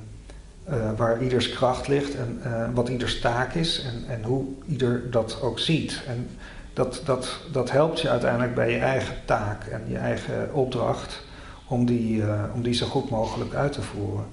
uh, 0.69 0.75
waar 0.97 1.23
ieders 1.23 1.49
kracht 1.49 1.87
ligt 1.87 2.15
en 2.15 2.41
uh, 2.45 2.65
wat 2.73 2.89
ieders 2.89 3.19
taak 3.19 3.53
is 3.53 3.83
en, 3.83 4.13
en 4.13 4.23
hoe 4.23 4.45
ieder 4.65 5.11
dat 5.11 5.41
ook 5.41 5.59
ziet. 5.59 6.01
En 6.07 6.29
dat, 6.73 7.01
dat, 7.05 7.39
dat 7.51 7.71
helpt 7.71 8.01
je 8.01 8.09
uiteindelijk 8.09 8.55
bij 8.55 8.71
je 8.71 8.79
eigen 8.79 9.15
taak 9.25 9.63
en 9.63 9.81
je 9.87 9.97
eigen 9.97 10.53
opdracht 10.53 11.23
om 11.67 11.85
die, 11.85 12.23
om 12.53 12.61
die 12.61 12.73
zo 12.73 12.85
goed 12.85 13.09
mogelijk 13.09 13.53
uit 13.53 13.71
te 13.71 13.81
voeren. 13.81 14.25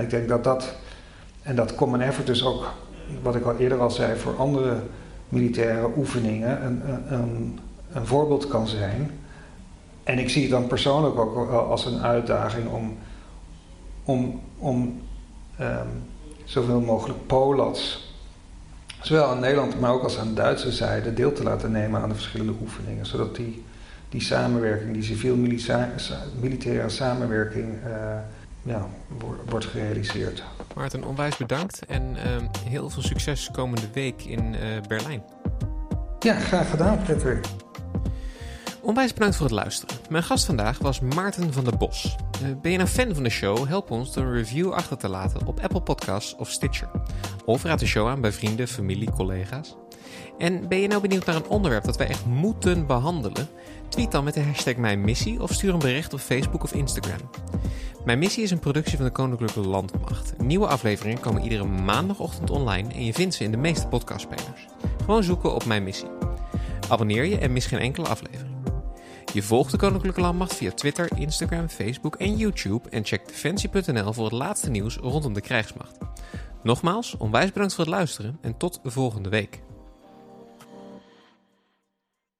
ik 0.00 0.10
denk 0.10 0.28
dat 0.28 0.44
dat, 0.44 0.74
en 1.42 1.56
dat 1.56 1.74
Common 1.74 2.00
Effort 2.00 2.26
dus 2.26 2.44
ook, 2.44 2.72
wat 3.22 3.34
ik 3.34 3.44
al 3.44 3.56
eerder 3.56 3.80
al 3.80 3.90
zei, 3.90 4.16
voor 4.16 4.36
andere 4.36 4.76
militaire 5.28 5.90
oefeningen 5.96 6.64
een, 6.64 6.82
een, 7.08 7.58
een 7.92 8.06
voorbeeld 8.06 8.48
kan 8.48 8.66
zijn. 8.68 9.10
En 10.06 10.18
ik 10.18 10.28
zie 10.28 10.42
het 10.42 10.50
dan 10.50 10.66
persoonlijk 10.66 11.18
ook 11.18 11.50
als 11.50 11.84
een 11.84 12.02
uitdaging 12.02 12.68
om, 12.68 12.98
om, 14.04 14.40
om 14.58 15.02
um, 15.60 16.04
zoveel 16.44 16.80
mogelijk 16.80 17.26
Polats, 17.26 18.14
zowel 19.00 19.26
aan 19.26 19.40
Nederland, 19.40 19.80
maar 19.80 19.92
ook 19.92 20.02
als 20.02 20.18
aan 20.18 20.28
de 20.28 20.34
Duitse 20.34 20.72
zijde, 20.72 21.14
deel 21.14 21.32
te 21.32 21.42
laten 21.42 21.72
nemen 21.72 22.00
aan 22.00 22.08
de 22.08 22.14
verschillende 22.14 22.54
oefeningen. 22.60 23.06
Zodat 23.06 23.36
die 23.36 23.64
die 24.08 24.20
samenwerking, 24.20 24.92
die 24.92 25.02
civiel-militaire 25.02 26.88
samenwerking, 26.88 27.74
ja, 28.62 28.86
wordt 29.48 29.64
gerealiseerd. 29.64 30.42
Maarten, 30.74 31.04
onwijs 31.04 31.36
bedankt 31.36 31.86
en 31.86 32.16
heel 32.68 32.90
veel 32.90 33.02
succes 33.02 33.50
komende 33.52 33.86
week 33.92 34.24
in 34.24 34.54
Berlijn. 34.88 35.22
Ja, 36.18 36.34
graag 36.34 36.70
gedaan, 36.70 36.98
Patrick. 37.06 37.46
Onwijs 38.86 39.12
bedankt 39.12 39.36
voor 39.36 39.46
het 39.46 39.54
luisteren. 39.54 39.96
Mijn 40.08 40.22
gast 40.22 40.44
vandaag 40.44 40.78
was 40.78 41.00
Maarten 41.00 41.52
van 41.52 41.64
der 41.64 41.76
Bos. 41.76 42.16
Eh, 42.42 42.48
ben 42.62 42.72
je 42.72 42.78
een 42.78 42.86
fan 42.86 43.14
van 43.14 43.22
de 43.22 43.30
show? 43.30 43.68
Help 43.68 43.90
ons 43.90 44.12
door 44.12 44.24
een 44.24 44.32
review 44.32 44.72
achter 44.72 44.96
te 44.96 45.08
laten 45.08 45.46
op 45.46 45.60
Apple 45.60 45.80
Podcasts 45.80 46.36
of 46.36 46.50
Stitcher. 46.50 46.90
Of 47.44 47.62
raad 47.62 47.78
de 47.78 47.86
show 47.86 48.08
aan 48.08 48.20
bij 48.20 48.32
vrienden, 48.32 48.68
familie, 48.68 49.10
collega's. 49.10 49.76
En 50.38 50.68
ben 50.68 50.80
je 50.80 50.88
nou 50.88 51.00
benieuwd 51.02 51.24
naar 51.24 51.36
een 51.36 51.48
onderwerp 51.48 51.84
dat 51.84 51.96
wij 51.96 52.06
echt 52.06 52.26
moeten 52.26 52.86
behandelen? 52.86 53.48
Tweet 53.88 54.12
dan 54.12 54.24
met 54.24 54.34
de 54.34 54.42
hashtag 54.42 54.76
Mijn 54.76 55.00
Missie 55.00 55.42
of 55.42 55.52
stuur 55.52 55.72
een 55.72 55.78
bericht 55.78 56.12
op 56.12 56.20
Facebook 56.20 56.62
of 56.62 56.72
Instagram. 56.72 57.30
Mijn 58.04 58.18
Missie 58.18 58.42
is 58.42 58.50
een 58.50 58.58
productie 58.58 58.96
van 58.96 59.06
de 59.06 59.12
Koninklijke 59.12 59.60
Landmacht. 59.60 60.38
Nieuwe 60.38 60.66
afleveringen 60.66 61.20
komen 61.20 61.42
iedere 61.42 61.64
maandagochtend 61.64 62.50
online 62.50 62.92
en 62.92 63.04
je 63.04 63.12
vindt 63.12 63.34
ze 63.34 63.44
in 63.44 63.50
de 63.50 63.56
meeste 63.56 63.86
podcastspelers. 63.86 64.66
Gewoon 65.04 65.22
zoeken 65.22 65.54
op 65.54 65.64
Mijn 65.64 65.84
Missie. 65.84 66.10
Abonneer 66.88 67.24
je 67.24 67.38
en 67.38 67.52
mis 67.52 67.66
geen 67.66 67.78
enkele 67.78 68.08
aflevering. 68.08 68.55
Je 69.32 69.42
volgt 69.42 69.70
de 69.70 69.76
Koninklijke 69.76 70.20
Landmacht 70.20 70.54
via 70.54 70.70
Twitter, 70.70 71.08
Instagram, 71.16 71.68
Facebook 71.68 72.16
en 72.16 72.36
YouTube 72.36 72.88
en 72.88 73.04
check 73.04 73.26
defensie.nl 73.26 74.12
voor 74.12 74.24
het 74.24 74.32
laatste 74.32 74.70
nieuws 74.70 74.96
rondom 74.96 75.32
de 75.32 75.40
krijgsmacht. 75.40 75.98
Nogmaals, 76.62 77.16
onwijs 77.16 77.52
bedankt 77.52 77.74
voor 77.74 77.84
het 77.84 77.92
luisteren 77.92 78.38
en 78.40 78.56
tot 78.56 78.80
de 78.82 78.90
volgende 78.90 79.28
week. 79.28 79.62